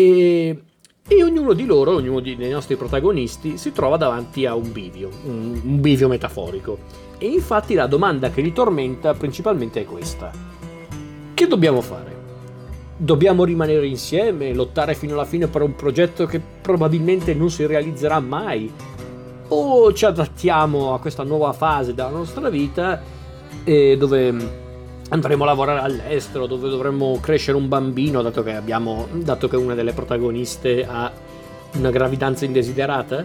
E 0.01 0.63
e 1.13 1.25
ognuno 1.25 1.55
di 1.55 1.67
loro, 1.67 1.97
ognuno 1.97 2.21
dei 2.21 2.51
nostri 2.51 2.77
protagonisti, 2.77 3.59
si 3.59 3.73
trova 3.73 3.97
davanti 3.97 4.47
a 4.47 4.55
un 4.55 4.71
bivio, 4.71 5.09
un, 5.25 5.61
un 5.61 5.81
bivio 5.81 6.07
metaforico. 6.07 6.79
E 7.19 7.27
infatti 7.27 7.75
la 7.75 7.89
domanda 7.89 8.31
che 8.31 8.41
li 8.41 8.53
tormenta 8.53 9.13
principalmente 9.15 9.81
è 9.81 9.85
questa. 9.85 10.31
Che 11.35 11.47
dobbiamo 11.49 11.81
fare? 11.81 12.19
Dobbiamo 12.97 13.43
rimanere 13.43 13.89
insieme, 13.89 14.55
lottare 14.55 14.95
fino 14.95 15.15
alla 15.15 15.25
fine 15.25 15.49
per 15.49 15.63
un 15.63 15.75
progetto 15.75 16.27
che 16.27 16.41
probabilmente 16.63 17.35
non 17.35 17.51
si 17.51 17.67
realizzerà 17.67 18.21
mai? 18.21 18.73
O 19.49 19.93
ci 19.93 20.05
adattiamo 20.05 20.95
a 20.95 21.01
questa 21.01 21.25
nuova 21.25 21.53
fase 21.53 21.93
della 21.93 22.11
nostra 22.11 22.49
vita 22.51 23.03
eh, 23.65 23.97
dove 23.99 24.70
andremo 25.11 25.45
a 25.45 25.47
lavorare 25.47 25.81
all'estero, 25.81 26.47
dove 26.47 26.69
dovremmo 26.69 27.19
crescere 27.21 27.57
un 27.57 27.69
bambino, 27.69 28.23
dato 28.23 28.43
che, 28.43 28.55
abbiamo, 28.55 29.09
dato 29.13 29.49
che 29.49 29.57
una 29.57 29.75
delle 29.75 29.93
protagoniste 29.93 30.87
ha 30.87 31.13
una 31.75 31.91
gravidanza 31.91 32.45
indesiderata? 32.45 33.25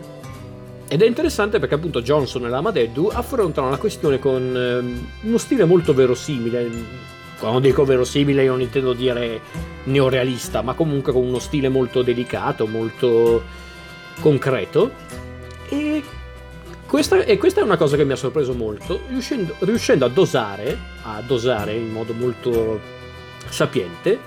Ed 0.88 1.02
è 1.02 1.06
interessante 1.06 1.60
perché 1.60 1.76
appunto 1.76 2.02
Johnson 2.02 2.45
e 2.45 2.50
Lamadeddu 2.50 3.10
affrontano 3.12 3.69
la 3.69 3.78
questione 3.78 4.19
con 4.19 4.56
eh, 4.56 5.28
uno 5.28 5.38
stile 5.38 5.65
molto 5.65 5.93
verosimile. 5.93 6.69
Quando 7.39 7.60
dico 7.60 7.84
verosimile 7.86 8.43
io 8.43 8.52
non 8.52 8.62
intendo 8.62 8.93
dire 8.93 9.41
neorealista, 9.86 10.62
ma 10.62 10.74
comunque 10.74 11.12
con 11.12 11.24
uno 11.24 11.39
stile 11.39 11.69
molto 11.69 12.02
delicato, 12.02 12.67
molto 12.67 13.43
concreto. 14.19 14.91
Questa, 16.88 17.24
e 17.24 17.38
questa 17.38 17.62
è 17.62 17.63
una 17.63 17.78
cosa 17.78 17.98
che 17.98 18.06
mi 18.06 18.13
ha 18.13 18.15
sorpreso 18.15 18.54
molto, 18.54 19.02
riuscendo, 19.08 19.56
riuscendo 19.60 20.06
a, 20.06 20.10
dosare, 20.10 20.78
a 21.04 21.21
dosare 21.26 21.74
in 21.74 21.91
modo 21.91 22.13
molto 22.13 22.80
sapiente 23.50 24.19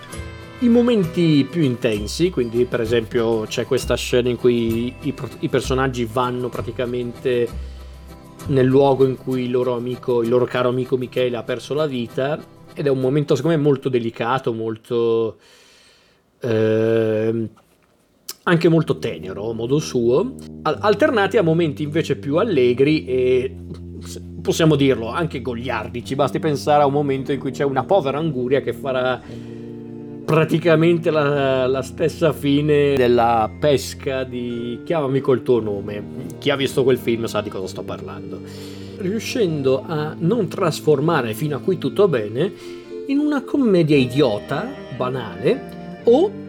i 0.61 0.69
momenti 0.69 1.47
più 1.49 1.63
intensi, 1.63 2.31
quindi 2.31 2.65
per 2.65 2.81
esempio 2.81 3.43
c'è 3.43 3.65
questa 3.65 3.95
scena 3.95 4.29
in 4.29 4.37
cui 4.37 4.93
i, 5.03 5.15
i, 5.41 5.49
personaggi 5.49 6.05
vanno 6.05 6.49
praticamente 6.49 7.49
nel 8.47 8.67
luogo 8.67 9.07
in 9.07 9.17
cui 9.17 9.45
il 9.45 9.53
loro 9.53 9.77
amico, 9.77 10.23
il 10.23 10.29
loro 10.29 10.47
caro 10.47 10.69
amico 10.71 10.97
Michele 10.97 11.37
ha 11.37 11.45
perso 11.45 11.75
la 11.75 11.87
vita 11.87 12.41
ed 12.75 12.87
è 12.87 12.91
un 12.91 12.99
momento 12.99 13.37
secondo 13.37 13.57
me 13.57 13.63
molto 13.63 13.89
delicato, 13.89 14.53
molto... 14.53 15.37
Eh, 16.41 17.49
anche 18.49 18.69
molto 18.69 18.99
tenero 18.99 19.51
a 19.51 19.55
modo 19.55 19.79
suo, 19.79 20.35
alternati 20.63 21.37
a 21.37 21.43
momenti 21.43 21.83
invece 21.83 22.17
più 22.17 22.37
allegri 22.37 23.05
e 23.05 23.55
possiamo 24.43 24.75
dirlo 24.75 25.09
anche 25.09 25.43
gogliardici. 25.43 26.15
Basti 26.15 26.39
pensare 26.39 26.83
a 26.83 26.87
un 26.87 26.93
momento 26.93 27.33
in 27.33 27.39
cui 27.39 27.51
c'è 27.51 27.65
una 27.65 27.85
povera 27.85 28.19
anguria 28.19 28.61
che 28.61 28.73
farà 28.73 29.21
praticamente 30.25 31.11
la, 31.11 31.67
la, 31.67 31.83
stessa 31.83 32.33
fine 32.33 32.95
della 32.95 33.51
pesca 33.59 34.25
di 34.25 34.81
Chiamami 34.85 35.21
col 35.21 35.43
tuo 35.43 35.61
nome. 35.61 36.03
Chi 36.39 36.51
ha 36.51 36.57
visto 36.57 36.85
quel 36.85 36.99
film 36.99 37.27
sa 37.27 37.41
di 37.41 37.51
cosa 37.51 37.67
sto 37.67 37.83
parlando. 37.83 38.41
Riuscendo 38.99 39.85
a 39.87 40.15
non 40.19 40.49
trasformare 40.49 41.35
fino 41.35 41.57
a 41.57 41.61
qui 41.61 41.79
tutto 41.79 42.09
bene 42.09 42.53
in 43.07 43.19
una 43.19 43.43
commedia 43.43 43.97
idiota, 43.97 44.69
banale, 44.97 46.01
o 46.05 46.47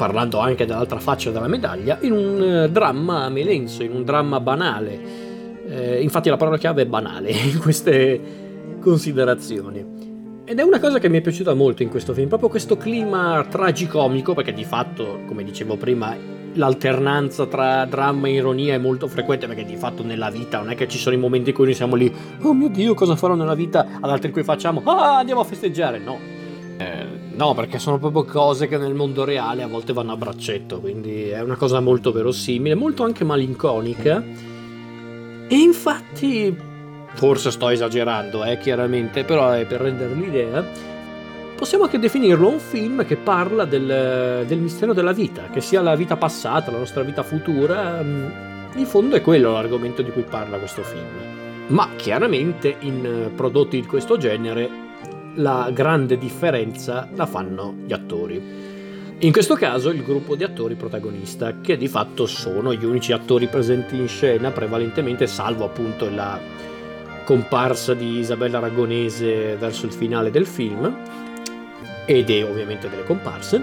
parlando 0.00 0.38
anche 0.38 0.64
dell'altra 0.64 0.98
faccia 0.98 1.30
della 1.30 1.46
medaglia, 1.46 1.98
in 2.00 2.12
un 2.12 2.42
eh, 2.42 2.70
dramma 2.70 3.28
melenso, 3.28 3.82
in 3.82 3.92
un 3.92 4.02
dramma 4.02 4.40
banale. 4.40 4.98
Eh, 5.68 6.00
infatti 6.00 6.30
la 6.30 6.38
parola 6.38 6.56
chiave 6.56 6.82
è 6.82 6.86
banale 6.86 7.28
in 7.52 7.58
queste 7.58 8.18
considerazioni. 8.80 9.98
Ed 10.46 10.58
è 10.58 10.62
una 10.62 10.80
cosa 10.80 10.98
che 10.98 11.10
mi 11.10 11.18
è 11.18 11.20
piaciuta 11.20 11.52
molto 11.52 11.82
in 11.82 11.90
questo 11.90 12.14
film, 12.14 12.28
proprio 12.28 12.48
questo 12.48 12.78
clima 12.78 13.44
tragicomico, 13.46 14.32
perché 14.32 14.54
di 14.54 14.64
fatto, 14.64 15.20
come 15.26 15.44
dicevo 15.44 15.76
prima, 15.76 16.16
l'alternanza 16.54 17.44
tra 17.44 17.84
dramma 17.84 18.28
e 18.28 18.32
ironia 18.32 18.72
è 18.72 18.78
molto 18.78 19.06
frequente, 19.06 19.46
perché 19.46 19.66
di 19.66 19.76
fatto 19.76 20.02
nella 20.02 20.30
vita 20.30 20.56
non 20.60 20.70
è 20.70 20.74
che 20.74 20.88
ci 20.88 20.96
sono 20.96 21.14
i 21.14 21.18
momenti 21.18 21.50
in 21.50 21.54
cui 21.54 21.66
noi 21.66 21.74
siamo 21.74 21.94
lì, 21.94 22.10
oh 22.40 22.54
mio 22.54 22.70
Dio, 22.70 22.94
cosa 22.94 23.16
farò 23.16 23.34
nella 23.34 23.54
vita, 23.54 23.86
ad 24.00 24.08
altri 24.08 24.28
in 24.28 24.32
cui 24.32 24.44
facciamo, 24.44 24.80
ah, 24.84 25.18
andiamo 25.18 25.42
a 25.42 25.44
festeggiare, 25.44 25.98
no 25.98 26.40
eh, 26.80 27.06
no, 27.40 27.54
perché 27.54 27.78
sono 27.78 27.98
proprio 27.98 28.24
cose 28.24 28.68
che 28.68 28.76
nel 28.76 28.92
mondo 28.92 29.24
reale 29.24 29.62
a 29.62 29.66
volte 29.66 29.94
vanno 29.94 30.12
a 30.12 30.16
braccetto, 30.16 30.78
quindi 30.78 31.30
è 31.30 31.40
una 31.40 31.56
cosa 31.56 31.80
molto 31.80 32.12
verosimile, 32.12 32.74
molto 32.74 33.02
anche 33.02 33.24
malinconica. 33.24 34.22
E 35.48 35.56
infatti, 35.56 36.54
forse 37.14 37.50
sto 37.50 37.70
esagerando, 37.70 38.44
eh, 38.44 38.58
chiaramente, 38.58 39.24
però 39.24 39.52
è 39.52 39.64
per 39.64 39.80
rendere 39.80 40.12
l'idea, 40.12 40.62
possiamo 41.56 41.84
anche 41.84 41.98
definirlo 41.98 42.46
un 42.46 42.58
film 42.58 43.06
che 43.06 43.16
parla 43.16 43.64
del, 43.64 44.44
del 44.46 44.58
mistero 44.58 44.92
della 44.92 45.12
vita, 45.12 45.48
che 45.50 45.62
sia 45.62 45.80
la 45.80 45.96
vita 45.96 46.16
passata, 46.16 46.70
la 46.70 46.78
nostra 46.78 47.02
vita 47.02 47.22
futura. 47.22 48.02
Mm, 48.02 48.28
in 48.74 48.86
fondo 48.86 49.16
è 49.16 49.22
quello 49.22 49.52
l'argomento 49.52 50.02
di 50.02 50.10
cui 50.10 50.24
parla 50.28 50.58
questo 50.58 50.82
film. 50.82 51.08
Ma 51.68 51.88
chiaramente 51.96 52.76
in 52.80 53.30
prodotti 53.34 53.80
di 53.80 53.86
questo 53.86 54.18
genere 54.18 54.88
la 55.34 55.70
grande 55.72 56.18
differenza 56.18 57.08
la 57.14 57.26
fanno 57.26 57.74
gli 57.84 57.92
attori. 57.92 58.68
In 59.22 59.32
questo 59.32 59.54
caso 59.54 59.90
il 59.90 60.02
gruppo 60.02 60.34
di 60.34 60.44
attori 60.44 60.76
protagonista, 60.76 61.60
che 61.60 61.76
di 61.76 61.88
fatto 61.88 62.26
sono 62.26 62.72
gli 62.72 62.84
unici 62.84 63.12
attori 63.12 63.48
presenti 63.48 63.96
in 63.96 64.08
scena, 64.08 64.50
prevalentemente 64.50 65.26
salvo 65.26 65.64
appunto 65.64 66.08
la 66.08 66.38
comparsa 67.24 67.92
di 67.92 68.18
Isabella 68.18 68.58
Aragonese 68.58 69.56
verso 69.56 69.84
il 69.84 69.92
finale 69.92 70.30
del 70.30 70.46
film, 70.46 70.96
ed 72.06 72.30
è 72.30 72.44
ovviamente 72.44 72.88
delle 72.88 73.04
comparse. 73.04 73.62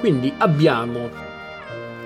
Quindi 0.00 0.32
abbiamo 0.38 1.10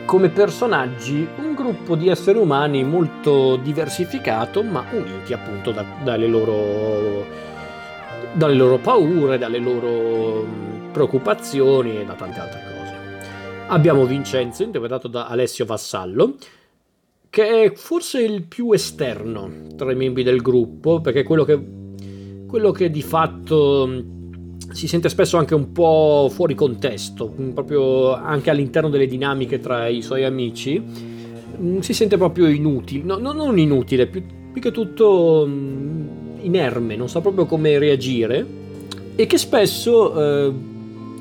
come 0.04 0.28
personaggi 0.28 1.26
un 1.36 1.54
gruppo 1.54 1.94
di 1.94 2.08
esseri 2.08 2.38
umani 2.38 2.82
molto 2.82 3.56
diversificato, 3.56 4.62
ma 4.64 4.84
uniti 4.90 5.32
appunto 5.32 5.70
da, 5.70 5.84
dalle 6.02 6.26
loro 6.26 7.24
dalle 8.32 8.54
loro 8.54 8.78
paure, 8.78 9.38
dalle 9.38 9.58
loro 9.58 10.46
preoccupazioni 10.92 11.98
e 11.98 12.04
da 12.04 12.14
tante 12.14 12.38
altre 12.40 12.60
cose. 12.60 12.94
Abbiamo 13.68 14.06
Vincenzo, 14.06 14.62
interpretato 14.62 15.08
da 15.08 15.26
Alessio 15.26 15.64
Vassallo, 15.64 16.37
che 17.30 17.64
è 17.64 17.72
forse 17.72 18.22
il 18.22 18.42
più 18.44 18.72
esterno 18.72 19.50
tra 19.76 19.90
i 19.90 19.96
membri 19.96 20.22
del 20.22 20.40
gruppo, 20.40 21.00
perché 21.00 21.20
è 21.20 21.24
quello 21.24 21.44
che, 21.44 21.60
quello 22.46 22.70
che 22.70 22.90
di 22.90 23.02
fatto 23.02 24.04
si 24.70 24.87
sente 24.87 25.08
spesso 25.08 25.37
anche 25.37 25.54
un 25.54 25.72
po' 25.72 26.28
fuori 26.30 26.54
contesto, 26.54 27.34
proprio 27.52 28.14
anche 28.14 28.50
all'interno 28.50 28.88
delle 28.88 29.06
dinamiche 29.06 29.58
tra 29.58 29.88
i 29.88 30.02
suoi 30.02 30.24
amici, 30.24 30.82
si 31.80 31.92
sente 31.92 32.16
proprio 32.16 32.46
inutile, 32.46 33.02
no, 33.04 33.32
non 33.32 33.58
inutile, 33.58 34.06
più, 34.06 34.22
più 34.52 34.60
che 34.60 34.70
tutto 34.70 35.44
inerme, 36.44 36.96
non 36.96 37.09
sa 37.09 37.20
proprio 37.20 37.46
come 37.46 37.78
reagire 37.78 38.46
e 39.16 39.26
che 39.26 39.38
spesso, 39.38 40.46
eh, 40.46 40.52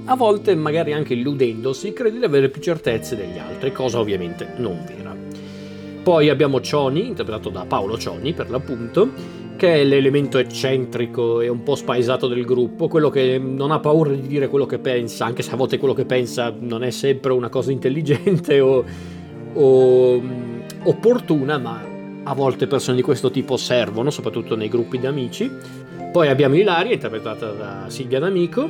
a 0.05 0.15
volte 0.15 0.55
magari 0.55 0.93
anche 0.93 1.13
illudendosi, 1.13 1.93
crede 1.93 2.19
di 2.19 2.25
avere 2.25 2.49
più 2.49 2.61
certezze 2.61 3.15
degli 3.15 3.37
altri, 3.37 3.71
cosa 3.71 3.99
ovviamente 3.99 4.53
non 4.57 4.83
vera. 4.85 5.15
Poi 6.03 6.29
abbiamo 6.29 6.59
Cioni, 6.59 7.07
interpretato 7.07 7.49
da 7.49 7.65
Paolo 7.65 7.97
Cioni 7.97 8.33
per 8.33 8.49
l'appunto, 8.49 9.09
che 9.55 9.75
è 9.75 9.83
l'elemento 9.85 10.37
eccentrico 10.37 11.39
e 11.39 11.47
un 11.47 11.63
po' 11.63 11.75
spaesato 11.75 12.27
del 12.27 12.43
gruppo, 12.43 12.87
quello 12.87 13.09
che 13.09 13.37
non 13.37 13.71
ha 13.71 13.79
paura 13.79 14.11
di 14.11 14.27
dire 14.27 14.49
quello 14.49 14.65
che 14.65 14.79
pensa, 14.79 15.25
anche 15.25 15.43
se 15.43 15.51
a 15.51 15.55
volte 15.55 15.77
quello 15.77 15.93
che 15.93 16.05
pensa 16.05 16.53
non 16.57 16.83
è 16.83 16.89
sempre 16.89 17.31
una 17.31 17.49
cosa 17.49 17.71
intelligente 17.71 18.59
o, 18.59 18.83
o 19.53 20.19
mm, 20.19 20.59
opportuna, 20.83 21.57
ma 21.57 21.92
a 22.23 22.33
volte 22.33 22.67
persone 22.67 22.95
di 22.95 23.01
questo 23.01 23.31
tipo 23.31 23.57
servono, 23.57 24.09
soprattutto 24.09 24.55
nei 24.55 24.69
gruppi 24.69 24.99
di 24.99 25.05
amici. 25.05 25.51
Poi 26.11 26.27
abbiamo 26.27 26.55
Ilaria, 26.55 26.93
interpretata 26.93 27.51
da 27.51 27.85
Silvia 27.87 28.19
D'Amico, 28.19 28.69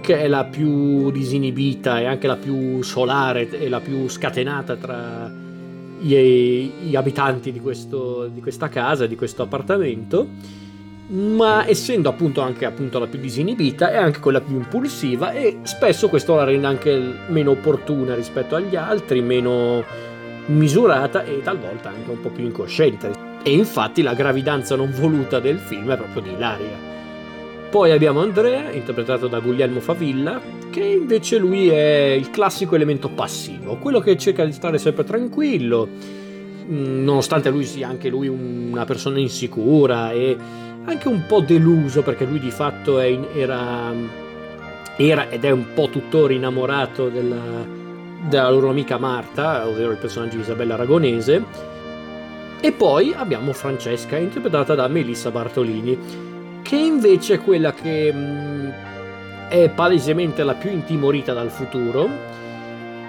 che 0.00 0.20
è 0.20 0.28
la 0.28 0.44
più 0.44 1.10
disinibita 1.10 2.00
e 2.00 2.06
anche 2.06 2.26
la 2.26 2.36
più 2.36 2.82
solare 2.82 3.48
e 3.50 3.68
la 3.68 3.80
più 3.80 4.08
scatenata 4.08 4.76
tra 4.76 5.30
gli, 5.98 6.70
gli 6.82 6.94
abitanti 6.94 7.50
di, 7.52 7.60
questo, 7.60 8.28
di 8.32 8.40
questa 8.40 8.68
casa, 8.68 9.06
di 9.06 9.16
questo 9.16 9.42
appartamento, 9.42 10.28
ma 11.08 11.66
essendo 11.66 12.08
appunto 12.08 12.40
anche 12.40 12.64
appunto 12.64 12.98
la 12.98 13.06
più 13.06 13.18
disinibita 13.18 13.90
è 13.90 13.96
anche 13.96 14.18
quella 14.18 14.40
più 14.40 14.56
impulsiva 14.56 15.32
e 15.32 15.58
spesso 15.62 16.08
questo 16.08 16.34
la 16.34 16.44
rende 16.44 16.66
anche 16.66 17.00
meno 17.28 17.52
opportuna 17.52 18.14
rispetto 18.14 18.56
agli 18.56 18.76
altri, 18.76 19.20
meno 19.22 19.84
misurata 20.46 21.24
e 21.24 21.40
talvolta 21.42 21.88
anche 21.88 22.10
un 22.10 22.20
po' 22.20 22.30
più 22.30 22.44
incosciente. 22.44 23.10
E 23.42 23.52
infatti 23.52 24.02
la 24.02 24.14
gravidanza 24.14 24.76
non 24.76 24.92
voluta 24.92 25.40
del 25.40 25.58
film 25.58 25.90
è 25.92 25.96
proprio 25.96 26.22
di 26.22 26.32
Ilaria. 26.32 26.94
Poi 27.70 27.90
abbiamo 27.90 28.20
Andrea, 28.20 28.70
interpretato 28.70 29.26
da 29.26 29.40
Guglielmo 29.40 29.80
Favilla, 29.80 30.40
che 30.70 30.84
invece 30.84 31.38
lui 31.38 31.68
è 31.68 32.16
il 32.18 32.30
classico 32.30 32.74
elemento 32.74 33.08
passivo, 33.08 33.76
quello 33.76 34.00
che 34.00 34.16
cerca 34.16 34.44
di 34.44 34.52
stare 34.52 34.78
sempre 34.78 35.04
tranquillo, 35.04 35.88
mm, 35.88 37.04
nonostante 37.04 37.50
lui 37.50 37.64
sia 37.64 37.88
anche 37.88 38.08
lui 38.08 38.28
una 38.28 38.84
persona 38.84 39.18
insicura 39.18 40.12
e 40.12 40.36
anche 40.84 41.08
un 41.08 41.24
po' 41.26 41.40
deluso 41.40 42.02
perché 42.02 42.24
lui 42.24 42.38
di 42.38 42.50
fatto 42.50 43.00
in, 43.00 43.26
era, 43.34 43.92
era, 44.96 45.28
ed 45.28 45.44
è 45.44 45.50
un 45.50 45.66
po' 45.74 45.88
tuttora 45.88 46.32
innamorato 46.32 47.08
della, 47.08 47.84
della 48.28 48.50
loro 48.50 48.70
amica 48.70 48.98
Marta, 48.98 49.66
ovvero 49.66 49.90
il 49.92 49.98
personaggio 49.98 50.36
di 50.36 50.42
Isabella 50.42 50.74
Aragonese. 50.74 51.44
E 52.60 52.72
poi 52.72 53.12
abbiamo 53.14 53.52
Francesca, 53.52 54.16
interpretata 54.16 54.74
da 54.74 54.88
Melissa 54.88 55.30
Bartolini, 55.30 55.98
che 56.62 56.76
invece 56.76 57.34
è 57.34 57.40
quella 57.40 57.72
che 57.72 58.12
mh, 58.12 58.18
mm, 58.18 58.68
è 59.48 59.70
palesemente 59.70 60.42
la 60.42 60.54
più 60.54 60.70
intimorita 60.70 61.32
dal 61.32 61.50
futuro 61.50 62.34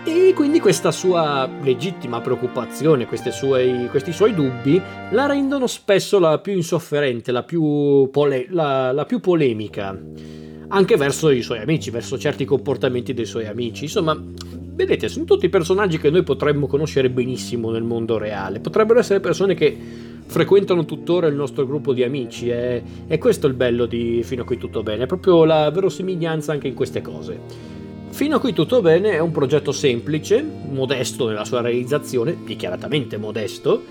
e 0.08 0.32
quindi 0.34 0.62
questa 0.62 0.92
sua 0.92 1.50
legittima 1.62 2.22
preoccupazione, 2.22 3.06
suoi, 3.30 3.88
questi 3.90 4.14
suoi 4.14 4.34
dubbi 4.34 4.82
la 5.12 5.26
rendono 5.26 5.68
spesso 5.68 6.18
la 6.18 6.40
più 6.40 6.54
insofferente, 6.54 7.34
la 7.34 7.44
più, 7.44 8.08
pole, 8.10 8.48
la, 8.50 8.94
la 8.94 9.04
più 9.04 9.20
polemica, 9.20 10.00
anche 10.70 10.96
verso 10.96 11.30
i 11.30 11.42
suoi 11.42 11.60
amici, 11.60 11.90
verso 11.90 12.18
certi 12.18 12.46
comportamenti 12.46 13.14
dei 13.14 13.26
suoi 13.26 13.48
amici. 13.48 13.84
Insomma, 13.84 14.18
vedete, 14.78 15.10
sono 15.10 15.26
tutti 15.26 15.50
personaggi 15.50 15.98
che 15.98 16.12
noi 16.12 16.22
potremmo 16.22 16.68
conoscere 16.68 17.10
benissimo 17.10 17.72
nel 17.72 17.82
mondo 17.82 18.20
reale, 18.20 18.60
potrebbero 18.60 19.00
essere 19.00 19.20
persone 19.20 19.56
che 19.56 19.76
frequentano 20.24 20.86
tuttora 20.86 21.26
il 21.26 21.34
nostro 21.34 21.66
gruppo 21.66 21.94
di 21.94 22.04
amici 22.04 22.50
e, 22.50 22.84
e 23.08 23.18
questo 23.18 23.48
è 23.48 23.50
il 23.50 23.56
bello 23.56 23.88
di 23.88 24.22
Fino 24.24 24.44
a 24.44 24.46
qui 24.46 24.58
tutto 24.60 24.84
bene, 24.84 25.06
è 25.06 25.08
proprio 25.08 25.46
la 25.46 25.72
verosimiglianza 25.72 26.52
anche 26.52 26.68
in 26.68 26.76
queste 26.76 27.02
cose. 27.02 27.76
Fino 28.10 28.36
a 28.36 28.40
qui 28.40 28.54
tutto 28.54 28.80
bene 28.82 29.14
è 29.14 29.20
un 29.20 29.32
progetto 29.32 29.72
semplice, 29.72 30.46
modesto 30.70 31.28
nella 31.28 31.44
sua 31.44 31.62
realizzazione, 31.62 32.38
dichiaratamente 32.46 33.18
modesto, 33.18 33.82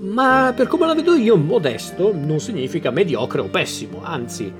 ma 0.00 0.52
per 0.56 0.66
come 0.66 0.86
la 0.86 0.94
vedo 0.94 1.14
io 1.14 1.36
modesto 1.36 2.12
non 2.12 2.40
significa 2.40 2.90
mediocre 2.90 3.42
o 3.42 3.46
pessimo, 3.46 4.00
anzi. 4.02 4.52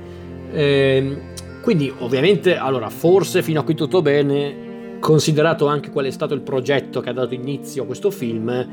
Ehm, 0.52 1.18
quindi 1.60 1.92
ovviamente, 1.98 2.56
allora, 2.56 2.88
forse 2.88 3.42
fino 3.42 3.60
a 3.60 3.64
qui 3.64 3.74
tutto 3.74 4.00
bene, 4.00 4.69
considerato 5.00 5.66
anche 5.66 5.90
qual 5.90 6.04
è 6.04 6.10
stato 6.10 6.34
il 6.34 6.42
progetto 6.42 7.00
che 7.00 7.08
ha 7.08 7.12
dato 7.12 7.34
inizio 7.34 7.82
a 7.82 7.86
questo 7.86 8.10
film, 8.10 8.68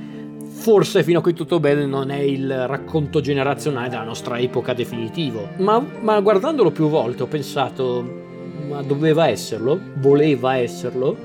forse 0.49 1.03
fino 1.03 1.19
a 1.19 1.21
qui 1.21 1.33
tutto 1.33 1.59
bene 1.59 1.85
non 1.85 2.11
è 2.11 2.19
il 2.19 2.67
racconto 2.67 3.21
generazionale 3.21 3.89
della 3.89 4.03
nostra 4.03 4.37
epoca 4.37 4.73
definitivo, 4.73 5.49
ma, 5.57 5.83
ma 6.01 6.19
guardandolo 6.19 6.71
più 6.71 6.89
volte 6.89 7.23
ho 7.23 7.27
pensato, 7.27 8.25
ma 8.67 8.81
doveva 8.81 9.27
esserlo? 9.27 9.79
Voleva 9.95 10.55
esserlo? 10.57 11.15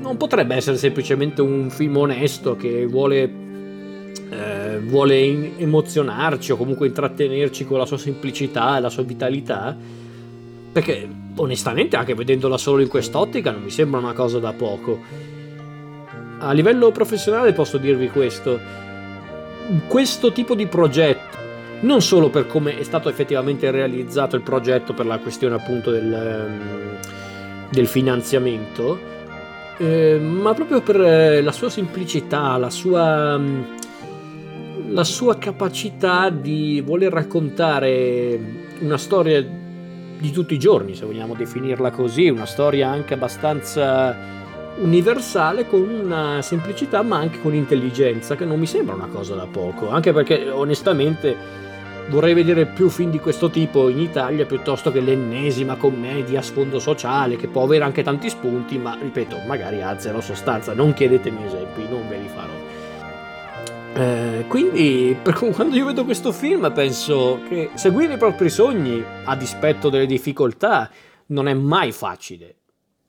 Non 0.00 0.16
potrebbe 0.16 0.54
essere 0.54 0.76
semplicemente 0.76 1.40
un 1.40 1.70
film 1.70 1.96
onesto 1.96 2.54
che 2.54 2.86
vuole, 2.86 3.32
eh, 4.30 4.78
vuole 4.80 5.56
emozionarci 5.58 6.52
o 6.52 6.56
comunque 6.56 6.86
intrattenerci 6.86 7.64
con 7.64 7.78
la 7.78 7.86
sua 7.86 7.98
semplicità 7.98 8.76
e 8.76 8.80
la 8.80 8.90
sua 8.90 9.02
vitalità? 9.02 10.04
Perché 10.76 11.08
onestamente 11.36 11.96
anche 11.96 12.14
vedendola 12.14 12.58
solo 12.58 12.82
in 12.82 12.88
quest'ottica 12.88 13.50
non 13.50 13.62
mi 13.62 13.70
sembra 13.70 13.98
una 13.98 14.12
cosa 14.12 14.38
da 14.38 14.52
poco 14.52 15.00
a 16.38 16.52
livello 16.52 16.90
professionale 16.90 17.52
posso 17.52 17.78
dirvi 17.78 18.08
questo. 18.10 18.58
Questo 19.88 20.32
tipo 20.32 20.54
di 20.54 20.66
progetto, 20.66 21.38
non 21.80 22.02
solo 22.02 22.28
per 22.28 22.46
come 22.46 22.78
è 22.78 22.82
stato 22.82 23.08
effettivamente 23.08 23.70
realizzato 23.70 24.36
il 24.36 24.42
progetto 24.42 24.92
per 24.92 25.06
la 25.06 25.18
questione 25.18 25.54
appunto 25.56 25.90
del, 25.90 26.12
ehm, 26.12 26.98
del 27.70 27.86
finanziamento, 27.86 28.98
eh, 29.78 30.18
ma 30.20 30.54
proprio 30.54 30.82
per 30.82 31.00
eh, 31.00 31.42
la 31.42 31.52
sua 31.52 31.70
semplicità, 31.70 32.56
la 32.58 32.70
sua, 32.70 33.36
mm, 33.38 33.62
la 34.90 35.04
sua 35.04 35.36
capacità 35.36 36.30
di 36.30 36.82
voler 36.84 37.12
raccontare 37.12 38.38
una 38.80 38.98
storia 38.98 39.64
di 40.26 40.32
tutti 40.32 40.54
i 40.54 40.58
giorni, 40.58 40.94
se 40.94 41.06
vogliamo 41.06 41.34
definirla 41.34 41.90
così, 41.90 42.28
una 42.28 42.46
storia 42.46 42.88
anche 42.88 43.14
abbastanza 43.14 44.34
universale 44.78 45.66
con 45.66 45.88
una 45.88 46.42
semplicità 46.42 47.02
ma 47.02 47.16
anche 47.16 47.40
con 47.40 47.54
intelligenza 47.54 48.36
che 48.36 48.44
non 48.44 48.58
mi 48.58 48.66
sembra 48.66 48.94
una 48.94 49.06
cosa 49.06 49.34
da 49.34 49.46
poco. 49.46 49.88
Anche 49.88 50.12
perché 50.12 50.50
onestamente 50.50 51.64
vorrei 52.08 52.34
vedere 52.34 52.66
più 52.66 52.88
film 52.88 53.10
di 53.10 53.18
questo 53.18 53.50
tipo 53.50 53.88
in 53.88 53.98
Italia 53.98 54.46
piuttosto 54.46 54.92
che 54.92 55.00
l'ennesima 55.00 55.76
commedia 55.76 56.40
a 56.40 56.42
sfondo 56.42 56.78
sociale 56.78 57.36
che 57.36 57.48
può 57.48 57.62
avere 57.62 57.84
anche 57.84 58.02
tanti 58.02 58.28
spunti 58.28 58.78
ma 58.78 58.96
ripeto 59.00 59.38
magari 59.46 59.82
ha 59.82 59.98
zero 59.98 60.20
sostanza. 60.20 60.74
Non 60.74 60.92
chiedetemi 60.92 61.44
esempi 61.44 61.86
non 61.88 62.06
ve 62.08 62.18
li 62.18 62.28
farò 62.28 62.65
eh, 63.96 64.44
quindi 64.48 65.16
quando 65.54 65.74
io 65.74 65.86
vedo 65.86 66.04
questo 66.04 66.30
film 66.30 66.70
penso 66.72 67.40
che 67.48 67.70
seguire 67.74 68.14
i 68.14 68.18
propri 68.18 68.50
sogni 68.50 69.02
a 69.24 69.34
dispetto 69.34 69.88
delle 69.88 70.06
difficoltà 70.06 70.90
non 71.28 71.48
è 71.48 71.54
mai 71.54 71.92
facile 71.92 72.56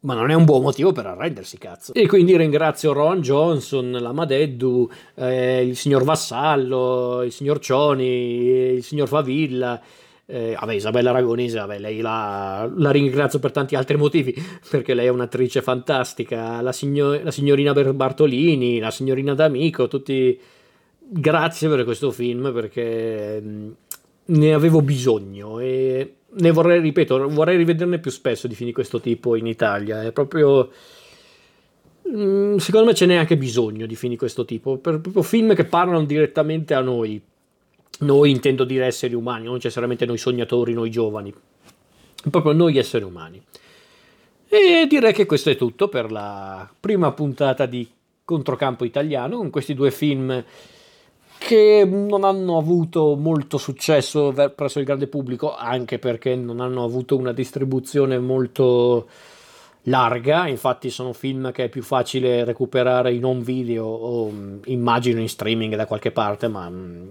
ma 0.02 0.14
non 0.14 0.30
è 0.30 0.34
un 0.34 0.46
buon 0.46 0.62
motivo 0.62 0.94
per 0.94 1.06
arrendersi, 1.08 1.58
cazzo. 1.58 1.94
E 1.94 2.08
quindi 2.08 2.38
ringrazio 2.38 2.94
Ron 2.94 3.20
Johnson, 3.20 3.92
la 3.92 4.14
Madeddu, 4.14 4.90
eh, 5.16 5.66
il 5.66 5.76
signor 5.76 6.04
Vassallo, 6.04 7.24
il 7.24 7.32
signor 7.34 7.60
Cioni, 7.60 8.76
il 8.76 8.84
signor 8.84 9.10
Favilla. 9.10 9.82
Eh, 10.26 10.56
vabbè, 10.58 10.74
Isabella 10.74 11.10
Aragonese, 11.10 11.58
vabbè, 11.58 11.80
lei 11.80 12.00
la, 12.00 12.70
la, 12.74 12.92
ringrazio 12.92 13.40
per 13.40 13.52
tanti 13.52 13.76
altri 13.76 13.98
motivi, 13.98 14.34
perché 14.70 14.94
lei 14.94 15.08
è 15.08 15.10
un'attrice 15.10 15.62
fantastica, 15.62 16.62
la, 16.62 16.72
signor, 16.72 17.24
la 17.24 17.32
signorina 17.32 17.74
Bartolini, 17.74 18.80
la 18.80 18.92
signorina 18.92 19.34
D'Amico, 19.34 19.88
tutti 19.88 20.40
grazie 21.10 21.70
per 21.70 21.84
questo 21.84 22.12
film, 22.12 22.52
perché 22.54 23.42
mh, 23.42 23.76
ne 24.26 24.54
avevo 24.54 24.82
bisogno 24.82 25.60
e 25.60 26.14
ne 26.30 26.52
vorrei, 26.52 26.82
ripeto, 26.82 27.30
vorrei 27.30 27.58
rivederne 27.58 28.00
più 28.00 28.12
spesso 28.12 28.48
di 28.48 28.56
film 28.56 28.70
di 28.70 28.74
questo 28.76 29.00
tipo 29.00 29.36
in 29.36 29.48
Italia. 29.48 30.04
È 30.04 30.12
proprio. 30.12 30.70
Mm, 32.10 32.58
secondo 32.58 32.88
me 32.88 32.94
ce 32.94 33.06
n'è 33.06 33.16
anche 33.16 33.38
bisogno 33.38 33.86
di 33.86 33.96
film 33.96 34.14
di 34.14 34.18
questo 34.18 34.46
tipo. 34.46 34.78
Per, 34.78 35.00
proprio 35.00 35.24
film 35.24 35.56
che 35.56 35.66
parlano 35.66 36.04
direttamente 36.04 36.74
a 36.74 36.82
noi. 36.82 37.22
Noi 38.00 38.30
intendo 38.30 38.64
dire 38.64 38.86
esseri 38.86 39.16
umani, 39.16 39.46
non 39.46 39.56
necessariamente 39.56 40.06
noi 40.06 40.18
sognatori, 40.18 40.74
noi 40.74 40.92
giovani. 40.92 41.34
Proprio 42.30 42.52
noi 42.52 42.78
esseri 42.78 43.04
umani. 43.04 43.42
E 44.50 44.86
direi 44.88 45.14
che 45.14 45.26
questo 45.26 45.50
è 45.50 45.56
tutto 45.56 45.88
per 45.88 46.12
la 46.12 46.70
prima 46.80 47.12
puntata 47.12 47.66
di 47.66 47.90
Controcampo 48.24 48.86
Italiano 48.86 49.38
con 49.38 49.50
questi 49.50 49.74
due 49.74 49.90
film 49.90 50.44
che 51.38 51.88
non 51.90 52.24
hanno 52.24 52.58
avuto 52.58 53.16
molto 53.16 53.58
successo 53.58 54.34
presso 54.56 54.80
il 54.80 54.86
grande 54.86 55.08
pubblico, 55.08 55.56
anche 55.56 56.00
perché 56.00 56.36
non 56.36 56.60
hanno 56.60 56.84
avuto 56.84 57.16
una 57.16 57.32
distribuzione 57.32 58.20
molto 58.20 59.08
larga, 59.84 60.48
infatti 60.48 60.90
sono 60.90 61.14
film 61.14 61.52
che 61.52 61.66
è 61.66 61.70
più 61.70 61.82
facile 61.82 62.44
recuperare 62.44 63.14
in 63.14 63.24
home 63.24 63.42
video 63.42 63.86
o 63.86 64.30
mm, 64.30 64.60
immagino 64.66 65.20
in 65.20 65.30
streaming 65.30 65.76
da 65.76 65.86
qualche 65.86 66.12
parte, 66.12 66.48
ma 66.48 66.70
mm, 66.70 67.10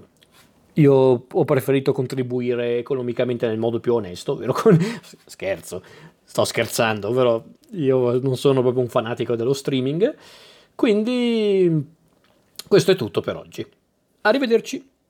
io 0.74 1.26
ho 1.30 1.44
preferito 1.44 1.92
contribuire 1.92 2.78
economicamente 2.78 3.46
nel 3.46 3.58
modo 3.58 3.80
più 3.80 3.94
onesto, 3.94 4.32
ovvero 4.32 4.52
con... 4.52 4.78
scherzo, 5.24 5.82
sto 6.22 6.44
scherzando, 6.44 7.12
però 7.12 7.42
io 7.72 8.20
non 8.20 8.36
sono 8.36 8.60
proprio 8.60 8.82
un 8.82 8.88
fanatico 8.88 9.36
dello 9.36 9.54
streaming, 9.54 10.14
quindi 10.74 11.94
questo 12.68 12.90
è 12.90 12.96
tutto 12.96 13.20
per 13.20 13.36
oggi. 13.36 13.66
Arrivederci. 14.26 14.82